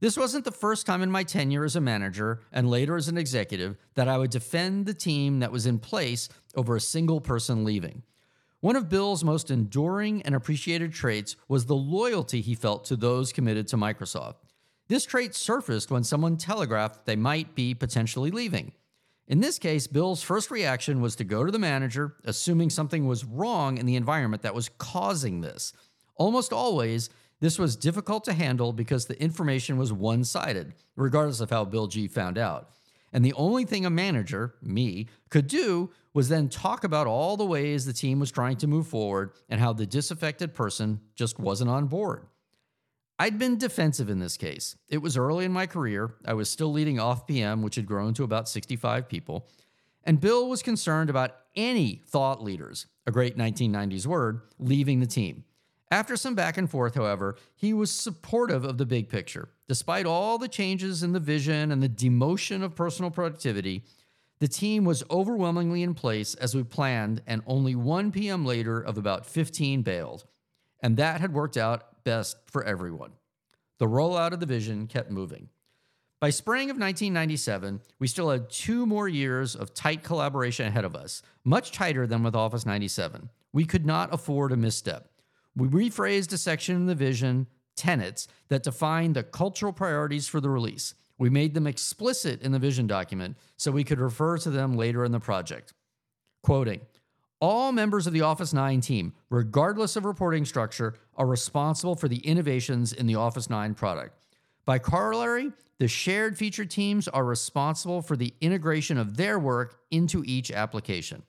This 0.01 0.17
wasn't 0.17 0.45
the 0.45 0.51
first 0.51 0.85
time 0.85 1.01
in 1.01 1.13
my 1.13 1.23
tenure 1.23 1.65
as 1.65 1.77
a 1.77 1.81
manager 1.81 2.41
and 2.51 2.69
later 2.69 2.97
as 2.97 3.07
an 3.07 3.17
executive 3.17 3.77
that 3.95 4.09
I 4.09 4.19
would 4.19 4.31
defend 4.31 4.85
the 4.85 4.95
team 4.95 5.39
that 5.41 5.53
was 5.53 5.65
in 5.65 5.79
place 5.79 6.29
over 6.57 6.75
a 6.75 6.81
single 6.81 7.21
person 7.21 7.63
leaving. 7.63 8.03
One 8.59 8.75
of 8.75 8.89
Bill's 8.89 9.23
most 9.23 9.51
enduring 9.51 10.23
and 10.23 10.35
appreciated 10.35 10.93
traits 10.93 11.37
was 11.47 11.67
the 11.67 11.77
loyalty 11.77 12.41
he 12.41 12.55
felt 12.55 12.85
to 12.87 12.97
those 12.97 13.33
committed 13.33 13.69
to 13.69 13.77
Microsoft. 13.77 14.37
This 14.89 15.05
trait 15.05 15.35
surfaced 15.35 15.91
when 15.91 16.05
someone 16.05 16.37
telegraphed 16.37 17.07
they 17.07 17.17
might 17.17 17.55
be 17.55 17.73
potentially 17.73 18.31
leaving. 18.31 18.73
In 19.33 19.41
this 19.41 19.59
case, 19.59 19.87
Bill's 19.87 20.23
first 20.23 20.51
reaction 20.51 21.01
was 21.01 21.17
to 21.17 21.25
go 21.25 21.43
to 21.43 21.51
the 21.51 21.59
manager, 21.59 22.17
assuming 22.27 22.69
something 22.69 23.07
was 23.07 23.25
wrong 23.25 23.79
in 23.79 23.87
the 23.87 23.97
environment 23.97 24.43
that 24.43 24.55
was 24.55 24.69
causing 24.77 25.41
this. 25.41 25.73
Almost 26.17 26.53
always, 26.53 27.09
this 27.41 27.59
was 27.59 27.75
difficult 27.75 28.25
to 28.25 28.35
handle 28.35 28.75
because 28.75 29.07
the 29.07 29.19
information 29.19 29.79
was 29.79 29.91
one 29.91 30.23
sided, 30.25 30.75
regardless 30.97 31.41
of 31.41 31.49
how 31.49 31.65
Bill 31.65 31.87
G 31.87 32.09
found 32.09 32.37
out. 32.37 32.69
And 33.11 33.25
the 33.25 33.33
only 33.33 33.65
thing 33.65 33.87
a 33.87 33.91
manager, 33.91 34.57
me, 34.61 35.09
could 35.31 35.47
do 35.47 35.89
was 36.13 36.29
then 36.29 36.51
talk 36.51 36.85
about 36.85 37.07
all 37.07 37.39
the 37.39 37.47
ways 37.47 37.87
the 37.87 37.95
team 37.95 38.21
was 38.21 38.31
trying 38.31 38.59
to 38.59 38.67
move 38.67 38.87
forward 38.87 39.33
and 39.49 39.59
how 39.59 39.73
the 39.73 39.87
disaffected 39.87 40.53
person 40.53 41.01
just 41.15 41.39
wasn't 41.39 41.71
on 41.71 41.87
board. 41.87 42.27
I'd 43.23 43.39
been 43.39 43.57
defensive 43.57 44.11
in 44.11 44.19
this 44.19 44.37
case. 44.37 44.75
It 44.89 44.99
was 44.99 45.17
early 45.17 45.45
in 45.45 45.53
my 45.53 45.69
career. 45.69 46.17
I 46.25 46.35
was 46.35 46.51
still 46.51 46.73
leading 46.73 46.99
off 46.99 47.25
PM, 47.25 47.63
which 47.63 47.77
had 47.77 47.87
grown 47.87 48.15
to 48.15 48.25
about 48.25 48.49
65 48.49 49.09
people. 49.09 49.47
And 50.03 50.21
Bill 50.21 50.49
was 50.49 50.61
concerned 50.61 51.09
about 51.09 51.37
any 51.55 52.03
thought 52.05 52.43
leaders, 52.43 52.87
a 53.07 53.13
great 53.13 53.39
1990s 53.39 54.09
word, 54.09 54.41
leaving 54.59 54.99
the 54.99 55.07
team. 55.07 55.45
After 55.89 56.17
some 56.17 56.35
back 56.35 56.57
and 56.57 56.69
forth, 56.69 56.97
however, 56.97 57.37
he 57.55 57.73
was 57.73 57.93
supportive 57.93 58.65
of 58.65 58.77
the 58.77 58.87
big 58.87 59.09
picture. 59.09 59.51
Despite 59.69 60.05
all 60.05 60.37
the 60.37 60.49
changes 60.49 61.05
in 61.05 61.13
the 61.13 61.21
vision 61.21 61.71
and 61.71 61.81
the 61.81 61.89
demotion 61.89 62.65
of 62.65 62.75
personal 62.75 63.13
productivity, 63.13 63.85
the 64.41 64.49
team 64.49 64.85
was 64.85 65.05
overwhelmingly 65.13 65.85
in 65.85 65.95
place 65.95 66.35
as 66.35 66.57
we 66.57 66.65
planned, 66.65 67.23
and 67.29 67.43
only 67.47 67.77
1 67.77 68.11
p.m. 68.11 68.45
later, 68.45 68.81
of 68.81 68.99
about 68.99 69.27
15 69.27 69.83
bailed. 69.83 70.25
And 70.81 70.97
that 70.97 71.21
had 71.21 71.33
worked 71.33 71.57
out 71.57 71.92
best 72.05 72.37
for 72.47 72.65
everyone. 72.65 73.13
The 73.79 73.87
rollout 73.87 74.33
of 74.33 74.41
the 74.41 74.47
vision 74.47 74.87
kept 74.87 75.11
moving. 75.11 75.49
By 76.21 76.31
spring 76.31 76.71
of 76.71 76.79
1997, 76.79 77.81
we 77.99 78.07
still 78.07 78.31
had 78.31 78.49
two 78.49 78.87
more 78.87 79.09
years 79.09 79.57
of 79.57 79.75
tight 79.75 80.05
collaboration 80.05 80.69
ahead 80.69 80.85
of 80.85 80.95
us, 80.95 81.21
much 81.43 81.73
tighter 81.73 82.07
than 82.07 82.23
with 82.23 82.37
Office 82.37 82.65
97. 82.65 83.29
We 83.53 83.65
could 83.65 83.85
not 83.85 84.15
afford 84.15 84.53
a 84.53 84.57
misstep. 84.57 85.11
We 85.57 85.67
rephrased 85.67 86.33
a 86.33 86.39
section 86.39 86.77
in 86.77 86.87
the 86.87 86.95
vision, 86.95 87.49
tenets, 87.75 88.29
that 88.49 88.63
defined 88.63 89.17
the 89.17 89.25
cultural 89.25 89.73
priorities 89.73 90.29
for 90.29 90.41
the 90.41 90.49
release. 90.49 90.95
We 91.19 91.29
made 91.29 91.55
them 91.55 91.67
explicit 91.67 92.41
in 92.43 92.53
the 92.53 92.59
vision 92.61 92.87
document 92.87 93.37
so 93.57 93.73
we 93.73 93.83
could 93.83 94.01
refer 94.01 94.39
to 94.39 94.51
them 94.51 94.77
later 94.77 95.05
in 95.05 95.13
the 95.13 95.19
project. 95.19 95.73
Quoting, 96.43 96.83
all 97.43 97.73
members 97.73 98.07
of 98.07 98.13
the 98.13 98.21
Office 98.21 98.53
9 98.53 98.81
team, 98.81 99.13
regardless 99.29 99.97
of 99.97 100.05
reporting 100.05 100.45
structure, 100.45 100.95
are 101.17 101.27
responsible 101.27 101.97
for 101.97 102.07
the 102.07 102.19
innovations 102.19 102.93
in 102.93 103.07
the 103.07 103.17
Office 103.17 103.51
9 103.51 103.75
product. 103.75 104.17
By 104.65 104.79
corollary, 104.79 105.51
the 105.79 105.89
shared 105.89 106.39
feature 106.39 106.65
teams 106.65 107.09
are 107.09 107.25
responsible 107.25 108.01
for 108.01 108.17
the 108.17 108.33
integration 108.41 108.97
of 108.97 109.17
their 109.17 109.41
work 109.41 109.81
into 109.91 110.23
each 110.25 110.53
application. 110.53 111.25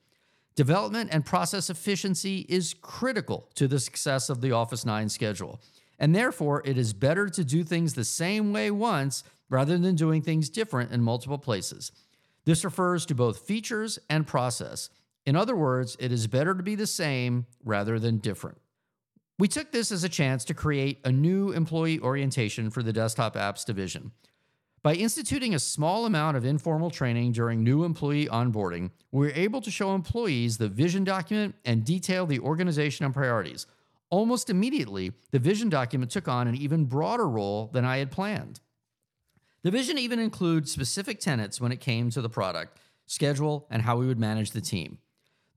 Development 0.54 1.10
and 1.12 1.26
process 1.26 1.72
efficiency 1.72 2.46
is 2.48 2.76
critical 2.76 3.50
to 3.56 3.68
the 3.68 3.80
success 3.80 4.30
of 4.30 4.42
the 4.42 4.52
Office 4.52 4.86
9 4.86 5.10
schedule, 5.10 5.60
and 5.98 6.14
therefore 6.14 6.62
it 6.64 6.78
is 6.78 6.94
better 6.94 7.28
to 7.28 7.44
do 7.44 7.64
things 7.64 7.96
the 7.96 8.06
same 8.06 8.54
way 8.54 8.70
once 8.70 9.24
rather 9.50 9.80
than 9.80 9.96
doing 9.96 10.22
things 10.22 10.48
different 10.52 10.92
in 10.92 11.02
multiple 11.02 11.40
places. 11.40 11.92
This 12.46 12.64
refers 12.64 13.08
to 13.08 13.16
both 13.16 13.48
features 13.48 13.98
and 14.12 14.28
process. 14.28 14.92
In 15.26 15.36
other 15.36 15.56
words, 15.56 15.96
it 16.00 16.12
is 16.12 16.28
better 16.28 16.54
to 16.54 16.64
be 16.64 16.76
the 16.76 16.88
same 16.88 17.46
rather 17.64 17.98
than 18.00 18.18
different. 18.18 18.58
We 19.40 19.48
took 19.48 19.72
this 19.72 19.92
as 19.92 20.04
a 20.04 20.10
chance 20.10 20.46
to 20.46 20.54
create 20.54 21.00
a 21.04 21.12
new 21.12 21.52
employee 21.52 22.00
orientation 22.00 22.70
for 22.70 22.84
the 22.84 22.94
desktop 22.94 23.36
apps 23.36 23.66
division. 23.66 24.12
By 24.84 24.96
instituting 24.96 25.56
a 25.56 25.60
small 25.60 26.06
amount 26.06 26.36
of 26.36 26.46
informal 26.46 26.92
training 26.92 27.32
during 27.32 27.64
new 27.64 27.86
employee 27.86 28.28
onboarding, 28.28 28.92
we 29.12 29.28
were 29.28 29.34
able 29.34 29.62
to 29.62 29.72
show 29.72 29.96
employees 29.96 30.58
the 30.58 30.68
vision 30.68 31.06
document 31.06 31.56
and 31.64 31.86
detail 31.86 32.26
the 32.26 32.42
organization 32.42 33.06
and 33.06 33.14
priorities. 33.14 33.66
Almost 34.10 34.50
immediately, 34.50 35.14
the 35.32 35.40
vision 35.40 35.70
document 35.70 36.12
took 36.12 36.28
on 36.28 36.50
an 36.50 36.56
even 36.56 36.84
broader 36.86 37.28
role 37.28 37.70
than 37.74 37.86
I 37.86 37.98
had 37.98 38.12
planned. 38.12 38.60
The 39.64 39.72
vision 39.72 39.98
even 39.98 40.20
includes 40.20 40.72
specific 40.72 41.22
tenets 41.22 41.62
when 41.62 41.72
it 41.72 41.80
came 41.80 42.10
to 42.10 42.22
the 42.22 42.30
product, 42.30 42.78
schedule, 43.08 43.66
and 43.72 43.82
how 43.82 43.98
we 43.98 44.06
would 44.06 44.20
manage 44.20 44.52
the 44.52 44.62
team. 44.62 44.98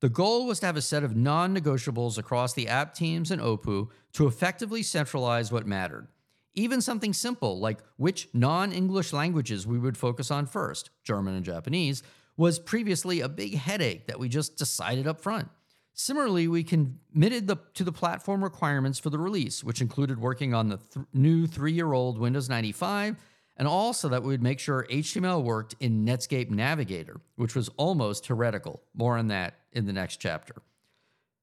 The 0.07 0.11
goal 0.11 0.47
was 0.47 0.61
to 0.61 0.67
have 0.67 0.77
a 0.77 0.83
set 0.83 1.03
of 1.03 1.17
non 1.17 1.53
negotiables 1.53 2.17
across 2.17 2.55
the 2.55 2.69
app 2.69 2.95
teams 2.95 3.33
and 3.33 3.43
OPU 3.43 3.89
to 4.13 4.29
effectively 4.29 4.85
centralize 4.85 5.51
what 5.51 5.67
mattered. 5.67 6.07
Even 6.55 6.81
something 6.81 7.13
simple 7.13 7.59
like 7.59 7.81
which 7.97 8.29
non 8.33 8.71
English 8.71 9.13
languages 9.13 9.67
we 9.67 9.81
would 9.81 9.97
focus 9.97 10.31
on 10.31 10.47
first, 10.47 10.91
German 11.03 11.35
and 11.35 11.45
Japanese, 11.45 12.05
was 12.37 12.61
previously 12.61 13.21
a 13.21 13.29
big 13.29 13.57
headache 13.57 14.07
that 14.07 14.21
we 14.21 14.29
just 14.29 14.57
decided 14.57 15.09
up 15.09 15.21
front. 15.21 15.49
Similarly, 15.93 16.47
we 16.47 16.63
committed 16.63 17.49
the, 17.49 17.57
to 17.75 17.83
the 17.83 17.91
platform 17.91 18.45
requirements 18.45 19.01
for 19.01 19.11
the 19.11 19.19
release, 19.19 19.65
which 19.65 19.81
included 19.81 20.21
working 20.21 20.55
on 20.55 20.69
the 20.69 20.77
th- 20.77 21.05
new 21.15 21.49
three 21.49 21.73
year 21.73 21.93
old 21.93 22.17
Windows 22.17 22.49
95 22.49 23.17
and 23.57 23.67
also 23.67 24.09
that 24.09 24.23
we 24.23 24.29
would 24.29 24.43
make 24.43 24.59
sure 24.59 24.87
HTML 24.91 25.43
worked 25.43 25.75
in 25.81 26.05
Netscape 26.05 26.51
Navigator, 26.51 27.21
which 27.37 27.55
was 27.55 27.71
almost 27.77 28.27
heretical. 28.27 28.83
More 28.95 29.17
on 29.17 29.29
that 29.29 29.55
in 29.73 29.87
the 29.87 29.93
next 29.93 30.19
chapter. 30.19 30.55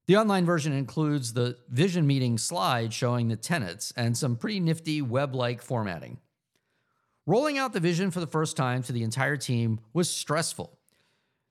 The 0.05 0.17
online 0.17 0.45
version 0.45 0.73
includes 0.73 1.33
the 1.33 1.57
Vision 1.69 2.05
Meeting 2.05 2.37
slide 2.37 2.93
showing 2.93 3.29
the 3.29 3.37
tenets 3.37 3.93
and 3.95 4.17
some 4.17 4.35
pretty 4.35 4.59
nifty 4.59 5.01
web 5.01 5.33
like 5.33 5.61
formatting. 5.61 6.17
Rolling 7.25 7.57
out 7.57 7.71
the 7.71 7.79
vision 7.79 8.11
for 8.11 8.19
the 8.19 8.27
first 8.27 8.57
time 8.57 8.83
to 8.83 8.91
the 8.91 9.03
entire 9.03 9.37
team 9.37 9.79
was 9.93 10.09
stressful. 10.09 10.77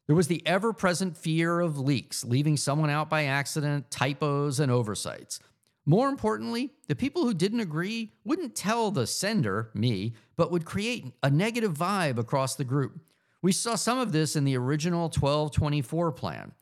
There 0.07 0.17
was 0.17 0.27
the 0.27 0.47
ever 0.47 0.75
present 0.75 1.17
fear 1.17 1.61
of 1.61 1.79
leaks, 1.79 2.25
leaving 2.25 2.59
someone 2.59 2.91
out 2.91 3.09
by 3.09 3.25
accident, 3.25 3.91
typos, 3.91 4.61
and 4.61 4.71
oversights. 4.71 5.41
More 5.85 6.09
importantly, 6.09 6.71
the 6.87 6.95
people 6.95 7.25
who 7.25 7.35
didn't 7.35 7.61
agree 7.61 8.13
wouldn't 8.25 8.55
tell 8.55 8.91
the 8.91 9.07
sender, 9.07 9.71
me, 9.75 10.15
but 10.37 10.53
would 10.53 10.65
create 10.65 11.13
a 11.23 11.31
negative 11.31 11.77
vibe 11.77 12.19
across 12.19 12.55
the 12.55 12.65
group. 12.65 13.01
We 13.43 13.51
saw 13.51 13.75
some 13.75 13.99
of 13.99 14.13
this 14.13 14.37
in 14.37 14.45
the 14.45 14.57
original 14.57 15.05
1224 15.05 16.13
plan. 16.13 16.53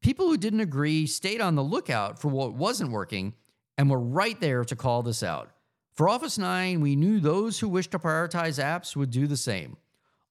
People 0.00 0.28
who 0.28 0.38
didn't 0.38 0.60
agree 0.60 1.06
stayed 1.06 1.42
on 1.42 1.56
the 1.56 1.62
lookout 1.62 2.18
for 2.18 2.28
what 2.28 2.54
wasn't 2.54 2.90
working 2.90 3.34
and 3.76 3.90
were 3.90 4.00
right 4.00 4.40
there 4.40 4.64
to 4.64 4.76
call 4.76 5.02
this 5.02 5.22
out. 5.22 5.50
For 5.92 6.08
Office 6.08 6.38
9, 6.38 6.80
we 6.80 6.96
knew 6.96 7.20
those 7.20 7.58
who 7.58 7.68
wished 7.68 7.90
to 7.90 7.98
prioritize 7.98 8.62
apps 8.62 8.96
would 8.96 9.10
do 9.10 9.26
the 9.26 9.36
same. 9.36 9.76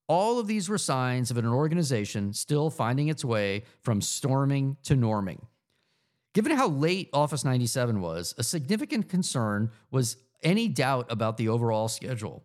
All 0.07 0.39
of 0.39 0.47
these 0.47 0.67
were 0.67 0.79
signs 0.79 1.29
of 1.29 1.37
an 1.37 1.45
organization 1.45 2.33
still 2.33 2.71
finding 2.71 3.09
its 3.09 3.23
way 3.23 3.63
from 3.81 4.01
storming 4.01 4.77
to 4.83 4.95
norming. 4.95 5.43
Given 6.33 6.51
how 6.51 6.67
late 6.67 7.09
Office 7.11 7.43
97 7.43 8.01
was, 8.01 8.35
a 8.37 8.43
significant 8.43 9.09
concern 9.09 9.71
was 9.89 10.17
any 10.43 10.67
doubt 10.67 11.07
about 11.09 11.37
the 11.37 11.49
overall 11.49 11.87
schedule. 11.87 12.43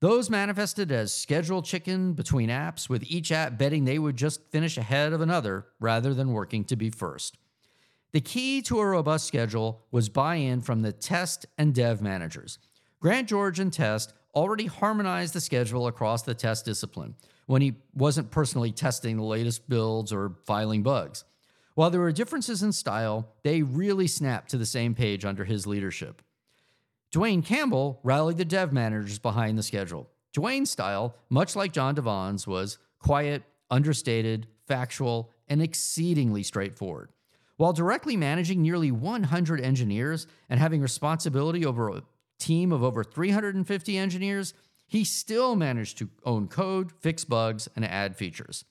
Those 0.00 0.30
manifested 0.30 0.90
as 0.90 1.12
schedule 1.12 1.62
chicken 1.62 2.12
between 2.12 2.48
apps, 2.48 2.88
with 2.88 3.02
each 3.04 3.32
app 3.32 3.58
betting 3.58 3.84
they 3.84 3.98
would 3.98 4.16
just 4.16 4.50
finish 4.50 4.76
ahead 4.76 5.12
of 5.12 5.20
another 5.20 5.66
rather 5.80 6.12
than 6.14 6.32
working 6.32 6.64
to 6.64 6.76
be 6.76 6.90
first. 6.90 7.38
The 8.12 8.20
key 8.20 8.62
to 8.62 8.80
a 8.80 8.86
robust 8.86 9.26
schedule 9.26 9.84
was 9.90 10.08
buy 10.08 10.36
in 10.36 10.60
from 10.60 10.82
the 10.82 10.92
test 10.92 11.44
and 11.58 11.74
dev 11.74 12.00
managers. 12.00 12.58
Grant 13.00 13.28
George 13.28 13.60
and 13.60 13.72
Test 13.72 14.14
already 14.34 14.66
harmonized 14.66 15.34
the 15.34 15.40
schedule 15.40 15.86
across 15.86 16.22
the 16.22 16.34
test 16.34 16.64
discipline 16.64 17.14
when 17.46 17.62
he 17.62 17.74
wasn't 17.94 18.30
personally 18.30 18.72
testing 18.72 19.16
the 19.16 19.22
latest 19.22 19.68
builds 19.68 20.12
or 20.12 20.36
filing 20.44 20.82
bugs. 20.82 21.24
While 21.76 21.90
there 21.90 22.00
were 22.00 22.10
differences 22.10 22.62
in 22.62 22.72
style, 22.72 23.28
they 23.42 23.60
really 23.60 24.06
snapped 24.06 24.48
to 24.50 24.56
the 24.56 24.64
same 24.64 24.94
page 24.94 25.26
under 25.26 25.44
his 25.44 25.66
leadership. 25.66 26.22
Dwayne 27.14 27.44
Campbell 27.44 28.00
rallied 28.02 28.38
the 28.38 28.46
dev 28.46 28.72
managers 28.72 29.18
behind 29.18 29.58
the 29.58 29.62
schedule. 29.62 30.08
Dwayne's 30.34 30.70
style, 30.70 31.16
much 31.28 31.54
like 31.54 31.74
Jon 31.74 31.94
DeVaan's, 31.94 32.46
was 32.46 32.78
quiet, 32.98 33.42
understated, 33.70 34.46
factual, 34.66 35.30
and 35.48 35.60
exceedingly 35.60 36.42
straightforward. 36.42 37.10
While 37.58 37.74
directly 37.74 38.16
managing 38.16 38.62
nearly 38.62 38.90
100 38.90 39.60
engineers 39.60 40.26
and 40.48 40.58
having 40.58 40.80
responsibility 40.80 41.66
over 41.66 41.90
a 41.90 42.04
team 42.38 42.72
of 42.72 42.82
over 42.82 43.04
350 43.04 43.98
engineers, 43.98 44.54
he 44.86 45.04
still 45.04 45.54
managed 45.54 45.98
to 45.98 46.08
own 46.24 46.48
code, 46.48 46.90
fix 47.00 47.26
bugs, 47.26 47.68
and 47.76 47.84
add 47.84 48.16
features. 48.16 48.64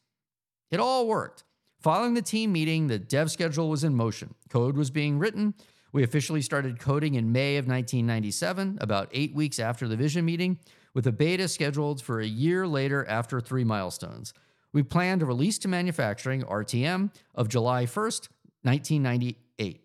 It 0.71 0.79
all 0.79 1.07
worked. 1.07 1.43
Following 1.85 2.15
the 2.15 2.21
team 2.23 2.51
meeting, 2.51 2.87
the 2.87 2.97
dev 2.97 3.29
schedule 3.29 3.69
was 3.69 3.83
in 3.83 3.93
motion. 3.93 4.33
Code 4.49 4.75
was 4.75 4.89
being 4.89 5.19
written. 5.19 5.53
We 5.91 6.01
officially 6.01 6.41
started 6.41 6.79
coding 6.79 7.13
in 7.13 7.31
May 7.31 7.57
of 7.57 7.67
1997, 7.67 8.79
about 8.81 9.09
eight 9.11 9.35
weeks 9.35 9.59
after 9.59 9.87
the 9.87 9.95
vision 9.95 10.25
meeting, 10.25 10.57
with 10.95 11.05
a 11.05 11.11
beta 11.11 11.47
scheduled 11.47 12.01
for 12.01 12.19
a 12.19 12.25
year 12.25 12.65
later 12.65 13.05
after 13.05 13.39
three 13.39 13.63
milestones. 13.63 14.33
We 14.73 14.81
planned 14.81 15.21
a 15.21 15.27
release 15.27 15.59
to 15.59 15.67
manufacturing 15.67 16.41
RTM 16.41 17.13
of 17.35 17.49
July 17.49 17.85
1st, 17.85 18.29
1998. 18.63 19.83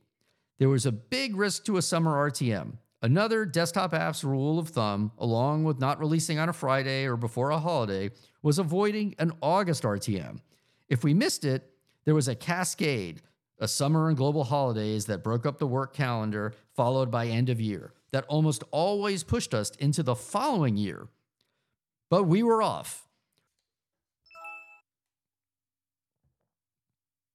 There 0.59 0.71
was 0.71 0.87
a 0.87 0.93
big 0.93 1.37
risk 1.37 1.67
to 1.67 1.77
a 1.77 1.83
summer 1.83 2.31
RTM. 2.31 2.79
Another 3.03 3.45
desktop 3.45 3.93
app's 3.93 4.25
rule 4.25 4.59
of 4.59 4.71
thumb, 4.71 5.13
along 5.19 5.65
with 5.65 5.79
not 5.79 6.01
releasing 6.01 6.39
on 6.39 6.49
a 6.49 6.55
Friday 6.55 7.05
or 7.05 7.19
before 7.19 7.51
a 7.51 7.59
holiday, 7.59 8.09
was 8.41 8.59
avoiding 8.59 9.15
an 9.19 9.33
August 9.43 9.83
RTM. 9.83 10.39
If 10.89 11.05
we 11.05 11.13
missed 11.13 11.45
it, 11.45 11.70
there 12.05 12.15
was 12.15 12.29
a 12.29 12.35
cascade, 12.35 13.23
a 13.59 13.69
summer 13.69 14.09
and 14.09 14.17
global 14.17 14.45
holidays 14.45 15.07
that 15.07 15.23
broke 15.23 15.45
up 15.45 15.59
the 15.59 15.67
work 15.67 15.95
calendar, 15.95 16.55
followed 16.75 17.11
by 17.11 17.27
end 17.27 17.49
of 17.51 17.61
year, 17.61 17.93
that 18.13 18.25
almost 18.27 18.65
always 18.71 19.23
pushed 19.23 19.53
us 19.53 19.71
into 19.79 20.03
the 20.03 20.15
following 20.15 20.77
year. 20.77 21.09
But 22.09 22.25
we 22.25 22.43
were 22.43 22.63
off. 22.63 23.07